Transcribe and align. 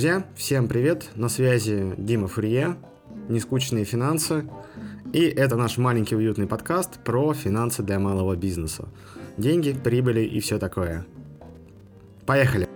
Друзья, 0.00 0.24
всем 0.34 0.66
привет! 0.66 1.10
На 1.14 1.28
связи 1.28 1.92
Дима 1.98 2.26
Фурье, 2.26 2.76
Нескучные 3.28 3.84
финансы. 3.84 4.48
И 5.12 5.20
это 5.24 5.56
наш 5.56 5.76
маленький 5.76 6.16
уютный 6.16 6.46
подкаст 6.46 7.04
про 7.04 7.34
финансы 7.34 7.82
для 7.82 7.98
малого 7.98 8.34
бизнеса. 8.34 8.88
Деньги, 9.36 9.74
прибыли 9.74 10.22
и 10.22 10.40
все 10.40 10.58
такое. 10.58 11.04
Поехали! 12.24 12.69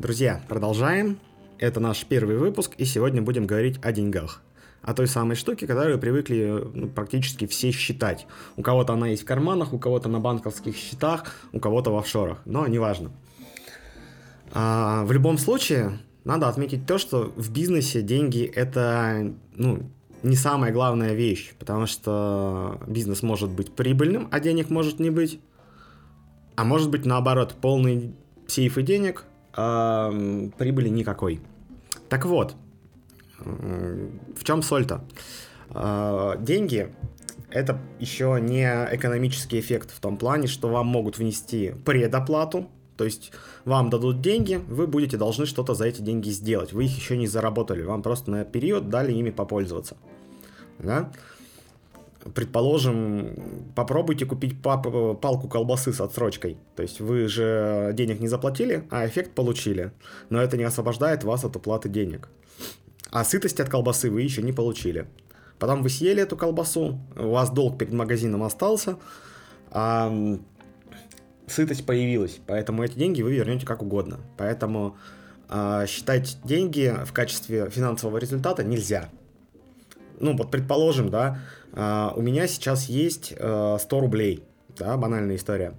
Друзья, 0.00 0.40
продолжаем. 0.48 1.18
Это 1.58 1.78
наш 1.78 2.06
первый 2.06 2.38
выпуск, 2.38 2.72
и 2.78 2.86
сегодня 2.86 3.20
будем 3.20 3.46
говорить 3.46 3.78
о 3.82 3.92
деньгах. 3.92 4.40
О 4.80 4.94
той 4.94 5.06
самой 5.06 5.36
штуке, 5.36 5.66
которую 5.66 5.98
привыкли 5.98 6.64
ну, 6.72 6.88
практически 6.88 7.46
все 7.46 7.70
считать. 7.70 8.26
У 8.56 8.62
кого-то 8.62 8.94
она 8.94 9.08
есть 9.08 9.22
в 9.22 9.26
карманах, 9.26 9.74
у 9.74 9.78
кого-то 9.78 10.08
на 10.08 10.18
банковских 10.18 10.74
счетах, 10.74 11.24
у 11.52 11.60
кого-то 11.60 11.90
в 11.90 11.98
офшорах. 11.98 12.38
Но 12.46 12.66
неважно. 12.66 13.10
А, 14.54 15.04
в 15.04 15.12
любом 15.12 15.36
случае, 15.36 15.98
надо 16.24 16.48
отметить 16.48 16.86
то, 16.86 16.96
что 16.96 17.30
в 17.36 17.52
бизнесе 17.52 18.00
деньги 18.00 18.42
это 18.42 19.34
ну, 19.54 19.90
не 20.22 20.34
самая 20.34 20.72
главная 20.72 21.12
вещь, 21.12 21.52
потому 21.58 21.84
что 21.84 22.80
бизнес 22.86 23.22
может 23.22 23.50
быть 23.50 23.74
прибыльным, 23.74 24.28
а 24.30 24.40
денег 24.40 24.70
может 24.70 24.98
не 24.98 25.10
быть. 25.10 25.40
А 26.56 26.64
может 26.64 26.88
быть 26.88 27.04
наоборот, 27.04 27.56
полный 27.60 28.14
сейф 28.46 28.78
и 28.78 28.82
денег, 28.82 29.26
прибыли 30.58 30.88
никакой. 30.88 31.40
Так 32.08 32.26
вот, 32.26 32.54
в 33.38 34.44
чем 34.44 34.62
соль-то? 34.62 35.04
А, 35.70 36.36
деньги 36.36 36.92
это 37.50 37.78
еще 37.98 38.38
не 38.40 38.64
экономический 38.92 39.60
эффект 39.60 39.90
в 39.90 40.00
том 40.00 40.16
плане, 40.16 40.46
что 40.46 40.68
вам 40.68 40.86
могут 40.86 41.18
внести 41.18 41.74
предоплату, 41.84 42.68
то 42.96 43.04
есть 43.04 43.32
вам 43.64 43.90
дадут 43.90 44.20
деньги, 44.20 44.60
вы 44.68 44.86
будете 44.86 45.16
должны 45.16 45.46
что-то 45.46 45.74
за 45.74 45.86
эти 45.86 46.00
деньги 46.02 46.30
сделать. 46.30 46.72
Вы 46.72 46.84
их 46.84 46.96
еще 46.96 47.16
не 47.16 47.26
заработали, 47.26 47.82
вам 47.82 48.02
просто 48.02 48.30
на 48.30 48.44
период 48.44 48.88
дали 48.88 49.12
ими 49.12 49.30
попользоваться. 49.30 49.96
Да? 50.78 51.10
Предположим, 52.34 53.72
попробуйте 53.74 54.26
купить 54.26 54.60
пап- 54.60 55.20
палку 55.20 55.48
колбасы 55.48 55.92
с 55.92 56.00
отсрочкой. 56.00 56.58
То 56.76 56.82
есть 56.82 57.00
вы 57.00 57.28
же 57.28 57.92
денег 57.94 58.20
не 58.20 58.28
заплатили, 58.28 58.84
а 58.90 59.06
эффект 59.06 59.32
получили. 59.34 59.92
Но 60.28 60.40
это 60.40 60.56
не 60.56 60.64
освобождает 60.64 61.24
вас 61.24 61.44
от 61.44 61.56
уплаты 61.56 61.88
денег. 61.88 62.28
А 63.10 63.24
сытости 63.24 63.62
от 63.62 63.68
колбасы 63.68 64.10
вы 64.10 64.22
еще 64.22 64.42
не 64.42 64.52
получили. 64.52 65.06
Потом 65.58 65.82
вы 65.82 65.90
съели 65.90 66.22
эту 66.22 66.36
колбасу, 66.36 66.98
у 67.16 67.30
вас 67.30 67.50
долг 67.50 67.78
перед 67.78 67.92
магазином 67.92 68.42
остался, 68.42 68.96
а 69.70 70.12
сытость 71.46 71.84
появилась. 71.84 72.40
Поэтому 72.46 72.82
эти 72.82 72.94
деньги 72.94 73.22
вы 73.22 73.34
вернете 73.34 73.66
как 73.66 73.82
угодно. 73.82 74.20
Поэтому 74.38 74.96
а, 75.48 75.86
считать 75.86 76.38
деньги 76.44 76.94
в 77.04 77.12
качестве 77.12 77.68
финансового 77.68 78.18
результата 78.18 78.62
нельзя 78.64 79.10
ну 80.20 80.36
вот 80.36 80.50
предположим, 80.50 81.08
да, 81.08 81.38
а, 81.72 82.12
у 82.14 82.22
меня 82.22 82.46
сейчас 82.46 82.88
есть 82.88 83.32
100 83.32 83.78
э, 83.78 84.00
рублей, 84.00 84.44
да, 84.76 84.96
банальная 84.96 85.36
история. 85.36 85.74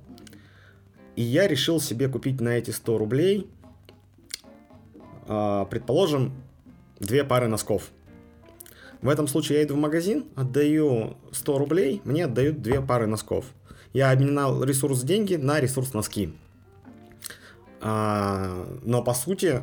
И 1.15 1.21
я 1.21 1.47
решил 1.47 1.79
себе 1.79 2.09
купить 2.09 2.41
на 2.41 2.49
эти 2.49 2.71
100 2.71 2.97
рублей, 2.97 3.49
а, 5.27 5.65
предположим, 5.65 6.33
две 6.99 7.23
пары 7.23 7.47
носков. 7.47 7.91
В 9.01 9.09
этом 9.09 9.27
случае 9.27 9.59
я 9.59 9.63
иду 9.63 9.75
в 9.75 9.79
магазин, 9.79 10.25
отдаю 10.35 11.17
100 11.31 11.57
рублей, 11.57 12.01
мне 12.03 12.25
отдают 12.25 12.61
две 12.61 12.81
пары 12.81 13.07
носков. 13.07 13.45
Я 13.93 14.11
обменял 14.11 14.63
ресурс 14.63 15.01
деньги 15.01 15.35
на 15.35 15.59
ресурс 15.59 15.93
носки. 15.93 16.33
А, 17.79 18.67
но 18.83 19.03
по 19.03 19.13
сути 19.13 19.61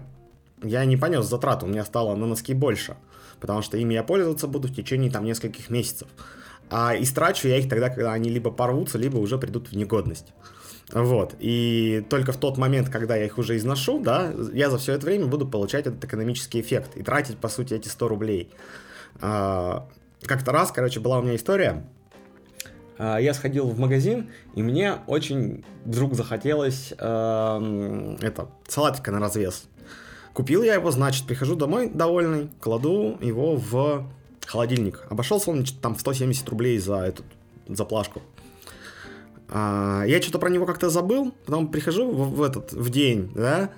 я 0.62 0.84
не 0.84 0.96
понес 0.96 1.26
затрат, 1.26 1.62
у 1.62 1.66
меня 1.66 1.84
стало 1.84 2.14
на 2.14 2.26
носки 2.26 2.52
больше 2.52 2.96
потому 3.40 3.62
что 3.62 3.76
ими 3.76 3.94
я 3.94 4.02
пользоваться 4.02 4.46
буду 4.46 4.68
в 4.68 4.74
течение 4.74 5.10
там 5.10 5.24
нескольких 5.24 5.70
месяцев. 5.70 6.08
А 6.70 6.94
истрачу 6.98 7.48
я 7.48 7.58
их 7.58 7.68
тогда, 7.68 7.88
когда 7.88 8.12
они 8.12 8.28
либо 8.30 8.50
порвутся, 8.50 8.98
либо 8.98 9.16
уже 9.16 9.38
придут 9.38 9.70
в 9.70 9.76
негодность. 9.76 10.32
Вот. 10.92 11.34
И 11.38 12.04
только 12.08 12.32
в 12.32 12.36
тот 12.38 12.56
момент, 12.56 12.88
когда 12.88 13.16
я 13.16 13.26
их 13.26 13.38
уже 13.38 13.56
изношу, 13.56 14.00
да, 14.00 14.32
я 14.52 14.70
за 14.70 14.78
все 14.78 14.94
это 14.94 15.06
время 15.06 15.26
буду 15.26 15.46
получать 15.46 15.86
этот 15.86 16.02
экономический 16.04 16.60
эффект 16.60 16.96
и 16.96 17.02
тратить, 17.02 17.38
по 17.38 17.48
сути, 17.48 17.74
эти 17.74 17.88
100 17.88 18.08
рублей. 18.08 18.50
А, 19.20 19.88
как-то 20.22 20.52
раз, 20.52 20.72
короче, 20.72 21.00
была 21.00 21.18
у 21.18 21.22
меня 21.22 21.36
история. 21.36 21.84
А, 22.98 23.18
я 23.18 23.34
сходил 23.34 23.68
в 23.68 23.78
магазин, 23.78 24.30
и 24.54 24.62
мне 24.62 24.96
очень 25.06 25.64
вдруг 25.84 26.14
захотелось 26.14 26.92
э, 26.98 28.16
это, 28.20 28.48
салатика 28.66 29.10
на 29.10 29.20
развес. 29.20 29.64
Купил 30.38 30.62
я 30.62 30.74
его, 30.74 30.92
значит, 30.92 31.26
прихожу 31.26 31.56
домой 31.56 31.90
довольный, 31.92 32.48
кладу 32.60 33.18
его 33.20 33.56
в 33.56 34.06
холодильник. 34.46 35.04
Обошелся 35.10 35.50
он 35.50 35.64
там 35.82 35.96
в 35.96 36.00
170 36.00 36.48
рублей 36.48 36.78
за 36.78 36.98
эту, 36.98 37.24
за 37.66 37.84
плашку. 37.84 38.22
А, 39.48 40.04
я 40.06 40.22
что-то 40.22 40.38
про 40.38 40.48
него 40.48 40.64
как-то 40.64 40.90
забыл, 40.90 41.34
потом 41.44 41.66
прихожу 41.66 42.08
в, 42.12 42.36
в 42.36 42.42
этот, 42.44 42.72
в 42.72 42.88
день, 42.88 43.32
да, 43.34 43.72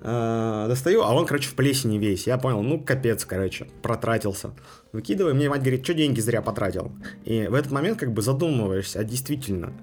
а, 0.00 0.66
достаю, 0.68 1.02
а 1.02 1.12
он, 1.12 1.26
короче, 1.26 1.50
в 1.50 1.54
плесени 1.54 1.98
весь. 1.98 2.26
Я 2.26 2.38
понял, 2.38 2.62
ну, 2.62 2.80
капец, 2.80 3.26
короче, 3.26 3.66
протратился. 3.82 4.52
Выкидываю, 4.92 5.34
мне 5.34 5.50
мать 5.50 5.60
говорит, 5.60 5.84
что 5.84 5.92
деньги 5.92 6.20
зря 6.20 6.40
потратил. 6.40 6.92
И 7.26 7.46
в 7.46 7.52
этот 7.52 7.72
момент 7.72 7.98
как 7.98 8.14
бы 8.14 8.22
задумываешься, 8.22 9.00
а 9.00 9.04
действительно, 9.04 9.74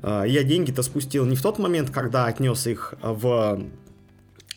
а, 0.00 0.22
я 0.22 0.44
деньги-то 0.44 0.84
спустил 0.84 1.26
не 1.26 1.34
в 1.34 1.42
тот 1.42 1.58
момент, 1.58 1.90
когда 1.90 2.26
отнес 2.26 2.68
их 2.68 2.94
в 3.02 3.60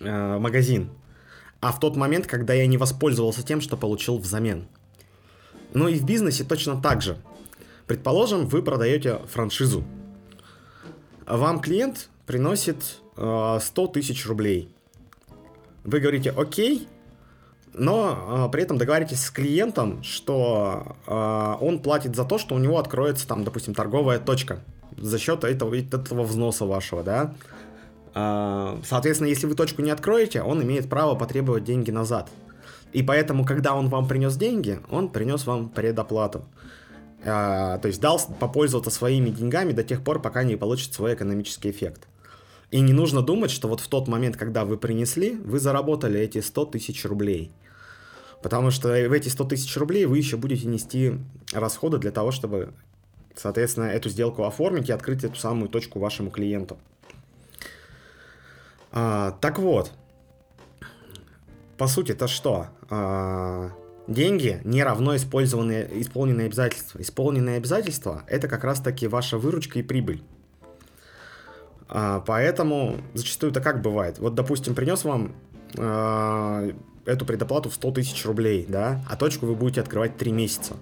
э, 0.01 0.37
магазин, 0.37 0.91
а 1.61 1.71
в 1.71 1.79
тот 1.79 1.95
момент, 1.95 2.27
когда 2.27 2.53
я 2.53 2.67
не 2.67 2.77
воспользовался 2.77 3.43
тем, 3.43 3.61
что 3.61 3.77
получил 3.77 4.17
взамен. 4.17 4.67
Ну 5.73 5.87
и 5.87 5.99
в 5.99 6.05
бизнесе 6.05 6.43
точно 6.43 6.81
так 6.81 7.01
же. 7.01 7.17
Предположим, 7.87 8.47
вы 8.47 8.61
продаете 8.61 9.19
франшизу. 9.31 9.83
Вам 11.25 11.59
клиент 11.59 12.09
приносит 12.25 12.99
э, 13.17 13.59
100 13.61 13.87
тысяч 13.87 14.25
рублей. 14.25 14.73
Вы 15.83 15.99
говорите 15.99 16.31
«Окей», 16.31 16.87
но 17.73 18.47
э, 18.47 18.51
при 18.51 18.63
этом 18.63 18.77
договариваетесь 18.77 19.25
с 19.25 19.31
клиентом, 19.31 20.03
что 20.03 20.95
э, 21.05 21.55
он 21.61 21.79
платит 21.79 22.15
за 22.15 22.25
то, 22.25 22.37
что 22.37 22.55
у 22.55 22.57
него 22.57 22.79
откроется 22.79 23.27
там, 23.27 23.43
допустим, 23.43 23.73
торговая 23.73 24.19
точка 24.19 24.59
за 24.97 25.19
счет 25.19 25.43
этого, 25.43 25.75
этого 25.75 26.23
взноса 26.23 26.65
вашего, 26.65 27.03
да. 27.03 27.21
А, 27.21 27.35
соответственно, 28.13 29.27
если 29.27 29.45
вы 29.45 29.55
точку 29.55 29.81
не 29.81 29.91
откроете, 29.91 30.41
он 30.41 30.63
имеет 30.63 30.89
право 30.89 31.15
потребовать 31.15 31.63
деньги 31.63 31.91
назад. 31.91 32.29
И 32.91 33.03
поэтому, 33.03 33.45
когда 33.45 33.75
он 33.75 33.87
вам 33.87 34.07
принес 34.07 34.35
деньги, 34.35 34.79
он 34.89 35.09
принес 35.09 35.45
вам 35.45 35.69
предоплату. 35.69 36.45
А, 37.25 37.77
то 37.79 37.87
есть 37.87 37.99
дал 37.99 38.19
попользоваться 38.39 38.89
своими 38.89 39.29
деньгами 39.29 39.73
до 39.73 39.83
тех 39.83 40.03
пор, 40.03 40.21
пока 40.21 40.43
не 40.43 40.55
получит 40.55 40.93
свой 40.93 41.13
экономический 41.13 41.69
эффект. 41.69 42.07
И 42.71 42.79
не 42.79 42.93
нужно 42.93 43.21
думать, 43.21 43.51
что 43.51 43.67
вот 43.67 43.79
в 43.79 43.87
тот 43.87 44.07
момент, 44.07 44.37
когда 44.37 44.63
вы 44.63 44.77
принесли, 44.77 45.35
вы 45.35 45.59
заработали 45.59 46.19
эти 46.19 46.39
100 46.39 46.65
тысяч 46.65 47.03
рублей. 47.05 47.51
Потому 48.41 48.71
что 48.71 48.89
в 48.89 49.11
эти 49.11 49.27
100 49.27 49.43
тысяч 49.45 49.75
рублей 49.75 50.05
вы 50.05 50.17
еще 50.17 50.37
будете 50.37 50.67
нести 50.67 51.15
расходы 51.51 51.97
для 51.97 52.11
того, 52.11 52.31
чтобы, 52.31 52.73
соответственно, 53.35 53.85
эту 53.85 54.09
сделку 54.09 54.43
оформить 54.43 54.89
и 54.89 54.93
открыть 54.93 55.23
эту 55.23 55.35
самую 55.35 55.67
точку 55.67 55.99
вашему 55.99 56.29
клиенту. 56.29 56.77
А, 58.91 59.31
так 59.39 59.59
вот, 59.59 59.91
по 61.77 61.87
сути, 61.87 62.11
это 62.11 62.27
что? 62.27 62.67
А, 62.89 63.71
деньги 64.07 64.59
не 64.63 64.83
равно 64.83 65.15
использованные, 65.15 66.01
исполненные 66.01 66.47
обязательства. 66.47 67.01
Исполненные 67.01 67.57
обязательства– 67.57 68.23
это 68.27 68.47
как 68.47 68.63
раз-таки 68.63 69.07
ваша 69.07 69.37
выручка 69.37 69.79
и 69.79 69.83
прибыль. 69.83 70.23
А, 71.87 72.21
поэтому 72.25 72.97
зачастую 73.13 73.51
это 73.51 73.61
как 73.61 73.81
бывает? 73.81 74.19
Вот, 74.19 74.35
допустим, 74.35 74.75
принес 74.75 75.03
вам 75.03 75.33
а, 75.77 76.69
эту 77.05 77.25
предоплату 77.25 77.69
в 77.69 77.75
100 77.75 77.91
тысяч 77.91 78.25
рублей, 78.25 78.65
да, 78.67 79.03
а 79.09 79.15
точку 79.15 79.45
вы 79.45 79.55
будете 79.55 79.81
открывать 79.81 80.17
3 80.17 80.31
месяца. 80.31 80.73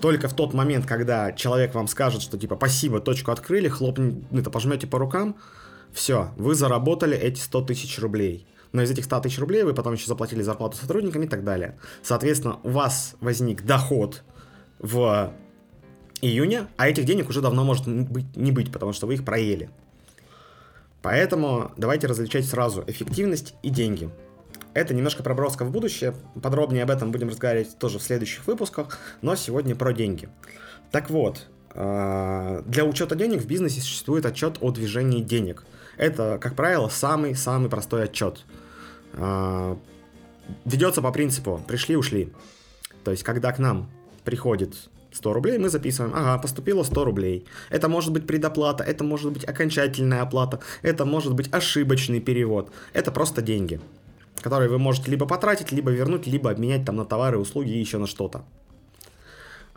Только 0.00 0.28
в 0.28 0.34
тот 0.34 0.54
момент, 0.54 0.86
когда 0.86 1.32
человек 1.32 1.74
вам 1.74 1.88
скажет, 1.88 2.22
что 2.22 2.38
типа 2.38 2.56
спасибо, 2.56 3.00
точку 3.00 3.30
открыли, 3.30 3.68
хлопнете, 3.68 4.24
это 4.32 4.50
пожмете 4.50 4.86
по 4.86 4.98
рукам– 4.98 5.36
все, 5.94 6.30
вы 6.36 6.54
заработали 6.54 7.16
эти 7.16 7.38
100 7.40 7.62
тысяч 7.62 7.98
рублей. 7.98 8.46
Но 8.72 8.82
из 8.82 8.90
этих 8.90 9.04
100 9.04 9.20
тысяч 9.20 9.38
рублей 9.38 9.62
вы 9.62 9.72
потом 9.72 9.92
еще 9.92 10.08
заплатили 10.08 10.42
зарплату 10.42 10.76
сотрудникам 10.76 11.22
и 11.22 11.28
так 11.28 11.44
далее. 11.44 11.78
Соответственно, 12.02 12.58
у 12.64 12.70
вас 12.70 13.14
возник 13.20 13.62
доход 13.62 14.24
в 14.80 15.32
июне, 16.20 16.66
а 16.76 16.88
этих 16.88 17.04
денег 17.04 17.28
уже 17.28 17.40
давно 17.40 17.64
может 17.64 17.86
быть, 17.86 18.36
не 18.36 18.50
быть, 18.50 18.72
потому 18.72 18.92
что 18.92 19.06
вы 19.06 19.14
их 19.14 19.24
проели. 19.24 19.70
Поэтому 21.02 21.70
давайте 21.76 22.08
различать 22.08 22.46
сразу 22.46 22.82
эффективность 22.86 23.54
и 23.62 23.70
деньги. 23.70 24.10
это 24.72 24.92
немножко 24.92 25.22
проброска 25.22 25.64
в 25.64 25.70
будущее. 25.70 26.14
Подробнее 26.42 26.82
об 26.82 26.90
этом 26.90 27.12
будем 27.12 27.28
разговаривать 27.28 27.78
тоже 27.78 28.00
в 28.00 28.02
следующих 28.02 28.44
выпусках, 28.48 28.98
но 29.22 29.36
сегодня 29.36 29.76
про 29.76 29.92
деньги. 29.92 30.28
Так 30.90 31.10
вот, 31.10 31.46
а, 31.70 32.62
для 32.66 32.84
учета 32.84 33.14
денег 33.14 33.40
в 33.40 33.46
бизнесе 33.46 33.80
существует 33.80 34.26
отчет 34.26 34.58
о 34.60 34.70
движении 34.70 35.22
денег. 35.22 35.64
Это, 35.96 36.38
как 36.40 36.54
правило, 36.54 36.88
самый-самый 36.88 37.68
простой 37.68 38.04
отчет. 38.04 38.44
А, 39.14 39.78
ведется 40.64 41.02
по 41.02 41.12
принципу 41.12 41.60
«пришли-ушли». 41.66 42.32
То 43.04 43.10
есть, 43.10 43.22
когда 43.22 43.52
к 43.52 43.58
нам 43.58 43.88
приходит 44.24 44.74
100 45.12 45.32
рублей, 45.32 45.58
мы 45.58 45.68
записываем, 45.68 46.12
ага, 46.14 46.38
поступило 46.38 46.82
100 46.82 47.04
рублей. 47.04 47.46
Это 47.70 47.88
может 47.88 48.12
быть 48.12 48.26
предоплата, 48.26 48.82
это 48.82 49.04
может 49.04 49.32
быть 49.32 49.44
окончательная 49.44 50.22
оплата, 50.22 50.60
это 50.82 51.04
может 51.04 51.34
быть 51.34 51.52
ошибочный 51.52 52.20
перевод. 52.20 52.72
Это 52.92 53.12
просто 53.12 53.40
деньги, 53.42 53.80
которые 54.40 54.68
вы 54.68 54.78
можете 54.78 55.10
либо 55.10 55.26
потратить, 55.26 55.70
либо 55.70 55.90
вернуть, 55.90 56.26
либо 56.26 56.50
обменять 56.50 56.84
там 56.84 56.96
на 56.96 57.04
товары, 57.04 57.38
услуги 57.38 57.70
и 57.70 57.78
еще 57.78 57.98
на 57.98 58.06
что-то. 58.06 58.44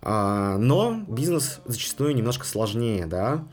А, 0.01 0.57
но 0.57 1.03
бизнес 1.07 1.59
зачастую 1.65 2.15
немножко 2.15 2.45
сложнее, 2.45 3.05
да. 3.05 3.43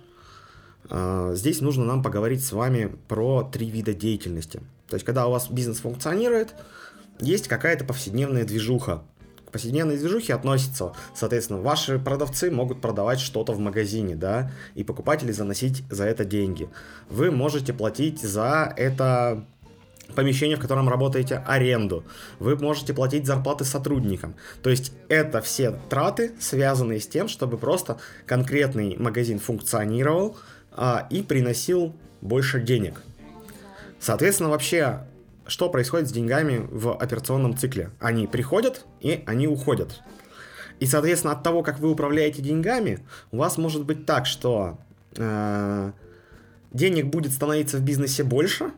А, 0.91 1.35
здесь 1.35 1.61
нужно 1.61 1.85
нам 1.85 2.03
поговорить 2.03 2.45
с 2.45 2.53
вами 2.53 2.97
про 3.09 3.43
три 3.45 3.71
вида 3.71 3.95
деятельности. 3.95 4.61
То 4.89 4.97
есть, 4.97 5.05
когда 5.05 5.27
у 5.27 5.31
вас 5.31 5.51
бизнес 5.51 5.79
функционирует, 5.79 6.55
есть 7.21 7.49
какая-то 7.49 7.85
повседневная 7.85 8.45
движуха, 8.45 9.03
повседневной 9.55 9.97
движухе 9.97 10.35
относится, 10.35 10.95
соответственно, 11.15 11.61
ваши 11.61 12.01
продавцы 12.01 12.51
могут 12.51 12.81
продавать 12.81 13.21
что-то 13.21 13.53
в 13.53 13.61
магазине, 13.61 14.17
да, 14.17 14.51
и 14.75 14.83
покупатели 14.83 15.31
заносить 15.31 15.85
за 15.89 16.07
это 16.07 16.25
деньги. 16.25 16.69
Вы 17.09 17.31
можете 17.31 17.73
платить 17.73 18.21
за 18.21 18.75
это 18.77 19.47
помещение, 20.17 20.57
в 20.57 20.61
котором 20.61 20.89
работаете, 20.89 21.43
аренду. 21.47 22.05
Вы 22.41 22.57
можете 22.57 22.93
платить 22.95 23.27
зарплаты 23.27 23.65
сотрудникам. 23.65 24.35
То 24.61 24.71
есть 24.71 24.93
это 25.09 25.41
все 25.41 25.79
траты, 25.89 26.33
связанные 26.41 26.99
с 26.99 27.07
тем, 27.07 27.29
чтобы 27.29 27.57
просто 27.57 27.99
конкретный 28.27 28.97
магазин 28.97 29.39
функционировал 29.39 30.37
а, 30.75 31.07
и 31.11 31.23
приносил 31.23 31.95
больше 32.21 32.61
денег. 32.61 33.03
Соответственно, 33.99 34.51
вообще 34.51 35.07
что 35.47 35.69
происходит 35.69 36.09
с 36.09 36.13
деньгами 36.13 36.67
в 36.71 36.97
операционном 36.97 37.57
цикле. 37.57 37.91
Они 38.01 38.27
приходят 38.27 38.85
и 39.01 39.23
они 39.27 39.47
уходят. 39.47 40.03
И, 40.81 40.87
соответственно, 40.87 41.35
от 41.35 41.43
того, 41.43 41.63
как 41.63 41.79
вы 41.79 41.91
управляете 41.91 42.43
деньгами, 42.43 43.01
у 43.31 43.39
вас 43.39 43.59
может 43.59 43.85
быть 43.85 44.07
так, 44.07 44.27
что 44.27 44.79
э, 45.17 45.93
денег 46.73 47.07
будет 47.07 47.33
становиться 47.33 47.79
в 47.79 47.83
бизнесе 47.83 48.25
больше. 48.25 48.71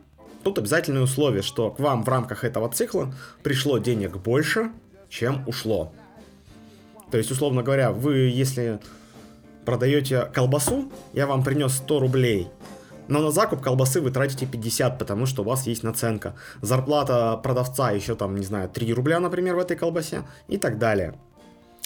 Тут 0.43 0.59
обязательное 0.59 1.01
условие, 1.01 1.41
что 1.41 1.71
к 1.71 1.79
вам 1.79 2.03
в 2.03 2.09
рамках 2.09 2.43
этого 2.43 2.69
цикла 2.69 3.13
пришло 3.43 3.79
денег 3.79 4.17
больше, 4.17 4.71
чем 5.09 5.43
ушло. 5.47 5.91
То 7.09 7.17
есть, 7.17 7.31
условно 7.31 7.63
говоря, 7.63 7.91
вы, 7.91 8.17
если 8.17 8.79
продаете 9.67 10.21
колбасу, 10.33 10.89
я 11.11 11.27
вам 11.27 11.43
принес 11.43 11.73
100 11.73 11.99
рублей, 11.99 12.47
но 13.09 13.19
на 13.19 13.31
закуп 13.31 13.59
колбасы 13.61 13.99
вы 13.99 14.11
тратите 14.11 14.45
50, 14.45 14.97
потому 14.97 15.25
что 15.25 15.41
у 15.41 15.45
вас 15.45 15.67
есть 15.67 15.83
наценка. 15.83 16.35
Зарплата 16.61 17.37
продавца 17.43 17.91
еще 17.91 18.15
там, 18.15 18.37
не 18.37 18.45
знаю, 18.45 18.69
3 18.69 18.93
рубля, 18.93 19.19
например, 19.19 19.55
в 19.55 19.59
этой 19.59 19.75
колбасе 19.75 20.21
и 20.47 20.57
так 20.57 20.79
далее. 20.79 21.15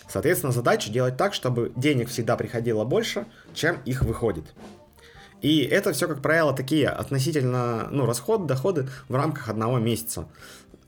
Соответственно, 0.08 0.52
задача 0.52 0.92
делать 0.92 1.18
так, 1.18 1.34
чтобы 1.34 1.72
денег 1.76 2.10
всегда 2.10 2.36
приходило 2.36 2.84
больше, 2.84 3.26
чем 3.56 3.78
их 3.84 4.04
выходит. 4.04 4.54
И 5.42 5.64
это 5.64 5.92
все, 5.92 6.08
как 6.08 6.22
правило, 6.22 6.54
такие 6.54 6.88
относительно, 6.88 7.88
ну, 7.90 8.06
расходы, 8.06 8.46
доходы 8.46 8.90
в 9.10 9.16
рамках 9.16 9.50
одного 9.50 9.80
месяца. 9.80 10.28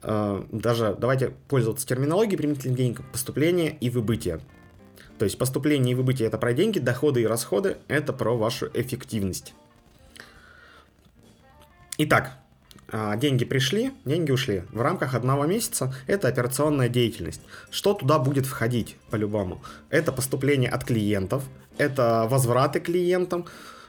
Э, 0.03 0.43
даже 0.51 0.95
давайте 0.99 1.31
пользоваться 1.47 1.87
терминологией 1.87 2.37
применительных 2.37 2.77
денег, 2.77 3.01
поступление 3.11 3.75
и 3.81 3.89
выбытие. 3.89 4.41
То 5.17 5.25
есть 5.25 5.37
поступление 5.37 5.93
и 5.93 5.95
выбытие 5.95 6.27
это 6.27 6.37
про 6.37 6.53
деньги, 6.53 6.79
доходы 6.79 7.21
и 7.21 7.25
расходы 7.25 7.77
это 7.87 8.13
про 8.13 8.35
вашу 8.35 8.69
эффективность. 8.73 9.53
Итак, 11.97 12.31
а, 12.95 13.15
деньги 13.15 13.45
пришли, 13.45 13.91
деньги 14.05 14.31
ушли. 14.31 14.63
В 14.71 14.81
рамках 14.81 15.15
одного 15.15 15.45
месяца 15.45 15.93
это 16.05 16.27
операционная 16.27 16.89
деятельность. 16.89 17.41
Что 17.71 17.93
туда 17.93 18.19
будет 18.19 18.45
входить 18.45 18.97
по-любому? 19.09 19.63
Это 19.89 20.11
поступление 20.11 20.69
от 20.69 20.83
клиентов, 20.83 21.43
это 21.77 22.27
возвраты 22.29 22.79
клиентам, 22.79 23.45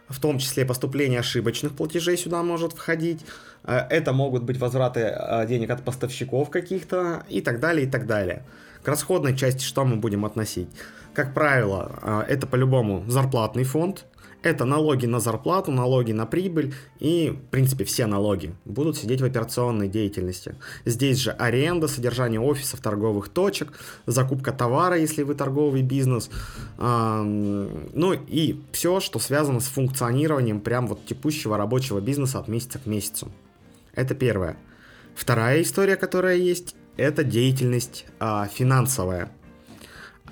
в 0.09 0.21
том 0.21 0.39
числе 0.39 0.65
поступление 0.65 1.21
ошибочных 1.21 1.75
платежей 1.75 2.17
сюда 2.17 2.43
может 2.43 2.73
входить. 2.73 3.25
А, 3.63 3.87
это 3.91 4.13
могут 4.13 4.43
быть 4.43 4.59
возвраты 4.59 5.01
а, 5.01 5.45
денег 5.47 5.71
от 5.71 5.83
поставщиков 5.83 6.51
каких-то 6.51 7.25
и 7.29 7.41
так 7.41 7.61
далее, 7.61 7.87
и 7.87 7.91
так 7.91 8.07
далее. 8.07 8.43
К 8.83 8.89
расходной 8.89 9.37
части 9.37 9.65
что 9.65 9.85
мы 9.85 9.97
будем 9.97 10.25
относить? 10.25 10.69
Как 11.15 11.33
правило, 11.33 12.25
это 12.29 12.47
по-любому 12.47 13.05
зарплатный 13.07 13.63
фонд, 13.65 14.07
это 14.43 14.65
налоги 14.65 15.07
на 15.07 15.21
зарплату, 15.21 15.71
налоги 15.71 16.13
на 16.13 16.27
прибыль 16.27 16.75
и, 16.99 17.31
в 17.31 17.51
принципе, 17.51 17.85
все 17.85 18.07
налоги 18.07 18.55
будут 18.65 18.99
сидеть 18.99 19.21
в 19.21 19.25
операционной 19.25 19.89
деятельности. 19.89 20.57
Здесь 20.85 21.19
же 21.19 21.31
аренда, 21.31 21.89
содержание 21.89 22.41
офисов, 22.41 22.81
торговых 22.81 23.29
точек, 23.29 23.73
закупка 24.07 24.53
товара, 24.53 24.99
если 24.99 25.23
вы 25.23 25.35
торговый 25.35 25.83
бизнес, 25.83 26.31
ну 26.77 28.13
и 28.13 28.61
все, 28.73 29.01
что 29.01 29.19
связано 29.19 29.61
с 29.61 29.67
функционированием 29.67 30.61
прям 30.61 30.89
вот 30.89 31.07
текущего 31.07 31.57
рабочего 31.57 32.01
бизнеса 32.01 32.41
от 32.41 32.49
месяца 32.49 32.81
к 32.81 32.87
месяцу. 32.87 33.31
Это 33.95 34.15
первое. 34.15 34.57
Вторая 35.15 35.63
история, 35.63 35.97
которая 35.97 36.37
есть, 36.37 36.75
это 36.97 37.23
деятельность 37.23 38.05
а, 38.19 38.47
финансовая. 38.49 39.31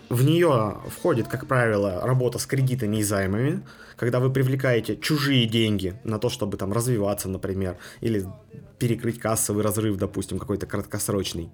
В 0.08 0.24
нее 0.24 0.78
входит, 0.88 1.28
как 1.28 1.46
правило, 1.46 2.00
работа 2.02 2.38
с 2.38 2.46
кредитами 2.46 2.98
и 2.98 3.02
займами, 3.02 3.62
когда 3.96 4.20
вы 4.20 4.30
привлекаете 4.30 4.96
чужие 4.96 5.46
деньги 5.46 5.94
на 6.04 6.18
то, 6.18 6.28
чтобы 6.28 6.56
там 6.56 6.72
развиваться, 6.72 7.28
например, 7.28 7.78
или 8.00 8.26
перекрыть 8.78 9.18
кассовый 9.18 9.62
разрыв, 9.62 9.96
допустим, 9.96 10.38
какой-то 10.38 10.66
краткосрочный. 10.66 11.50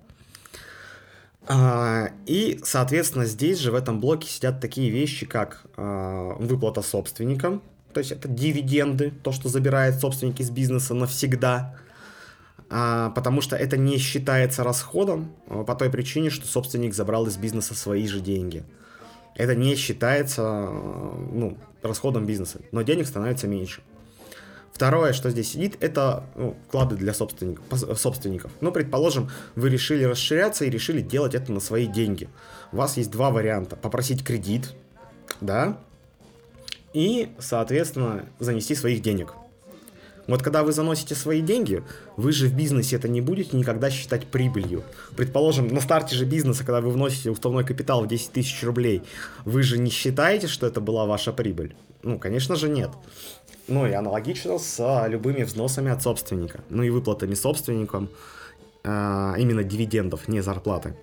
А, 1.47 2.11
и, 2.26 2.61
соответственно, 2.62 3.25
здесь 3.25 3.59
же 3.59 3.73
в 3.73 3.75
этом 3.75 4.00
блоке 4.00 4.28
сидят 4.28 4.61
такие 4.61 4.90
вещи, 4.90 5.25
как 5.25 5.64
а, 5.76 6.35
выплата 6.38 6.83
собственникам, 6.83 7.62
то 7.93 8.00
есть 8.00 8.12
это 8.12 8.28
дивиденды, 8.28 9.12
то, 9.23 9.33
что 9.33 9.49
забирает 9.49 9.99
собственник 9.99 10.40
из 10.40 10.50
бизнеса 10.50 10.95
навсегда, 10.95 11.76
потому 12.69 13.41
что 13.41 13.57
это 13.57 13.77
не 13.77 13.99
считается 13.99 14.63
расходом 14.65 15.33
по 15.47 15.75
той 15.75 15.91
причине, 15.91 16.31
что 16.31 16.47
собственник 16.47 16.95
забрал 16.95 17.27
из 17.27 17.37
бизнеса 17.37 17.75
свои 17.75 18.07
же 18.07 18.21
деньги 18.21 18.65
это 19.39 19.55
не 19.55 19.77
считается 19.77 20.43
ну, 20.43 21.57
расходом 21.81 22.27
бизнеса, 22.27 22.61
но 22.73 22.83
денег 22.83 23.07
становится 23.07 23.47
меньше. 23.47 23.81
Второе, 24.73 25.13
что 25.13 25.31
здесь 25.31 25.53
сидит, 25.53 25.77
это 25.81 26.25
ну, 26.37 26.57
вклады 26.67 26.97
для 26.97 27.15
собственников, 27.15 27.65
собственников. 27.99 28.51
Ну, 28.61 28.71
предположим, 28.71 29.31
вы 29.57 29.71
решили 29.71 30.05
расширяться 30.05 30.65
и 30.65 30.71
решили 30.71 31.01
делать 31.01 31.35
это 31.35 31.53
на 31.53 31.61
свои 31.61 31.87
деньги. 31.87 32.29
У 32.73 32.77
вас 32.77 32.97
есть 32.97 33.11
два 33.11 33.31
варианта. 33.31 33.77
Попросить 33.77 34.25
кредит, 34.25 34.75
да, 35.41 35.79
и, 36.93 37.31
соответственно, 37.39 38.27
занести 38.39 38.75
своих 38.75 39.03
денег. 39.03 39.35
Вот 40.29 40.43
когда 40.43 40.63
вы 40.63 40.73
заносите 40.73 41.15
свои 41.15 41.41
деньги, 41.41 41.83
вы 42.17 42.33
же 42.33 42.49
в 42.49 42.55
бизнесе 42.55 42.97
это 42.97 43.09
не 43.09 43.23
будете 43.23 43.57
никогда 43.57 43.91
считать 43.91 44.27
прибылью. 44.27 44.85
Предположим, 45.17 45.69
на 45.69 45.81
старте 45.81 46.15
же 46.15 46.27
бизнеса, 46.27 46.65
когда 46.65 46.83
вы 46.83 46.91
вносите 46.91 47.31
уставной 47.31 47.65
капитал 47.65 48.05
в 48.05 48.09
10 48.09 48.33
тысяч 48.33 48.63
рублей, 48.63 49.03
вы 49.47 49.63
же 49.63 49.79
не 49.79 49.91
считаете, 49.91 50.47
что 50.47 50.67
это 50.67 50.83
была 50.83 51.07
ваша 51.07 51.33
прибыль? 51.33 51.75
Ну, 52.03 52.19
конечно 52.19 52.57
же, 52.57 52.69
нет. 52.69 52.91
Ну 53.69 53.87
и 53.87 53.93
аналогично 53.93 54.59
с 54.59 55.07
любыми 55.09 55.45
взносами 55.45 55.91
от 55.91 56.03
собственника. 56.03 56.61
Ну 56.69 56.83
и 56.83 56.91
выплатами 56.91 57.35
собственникам 57.35 58.11
э, 58.85 59.35
именно 59.39 59.65
дивидендов, 59.65 60.29
не 60.29 60.43
зарплаты. 60.43 60.95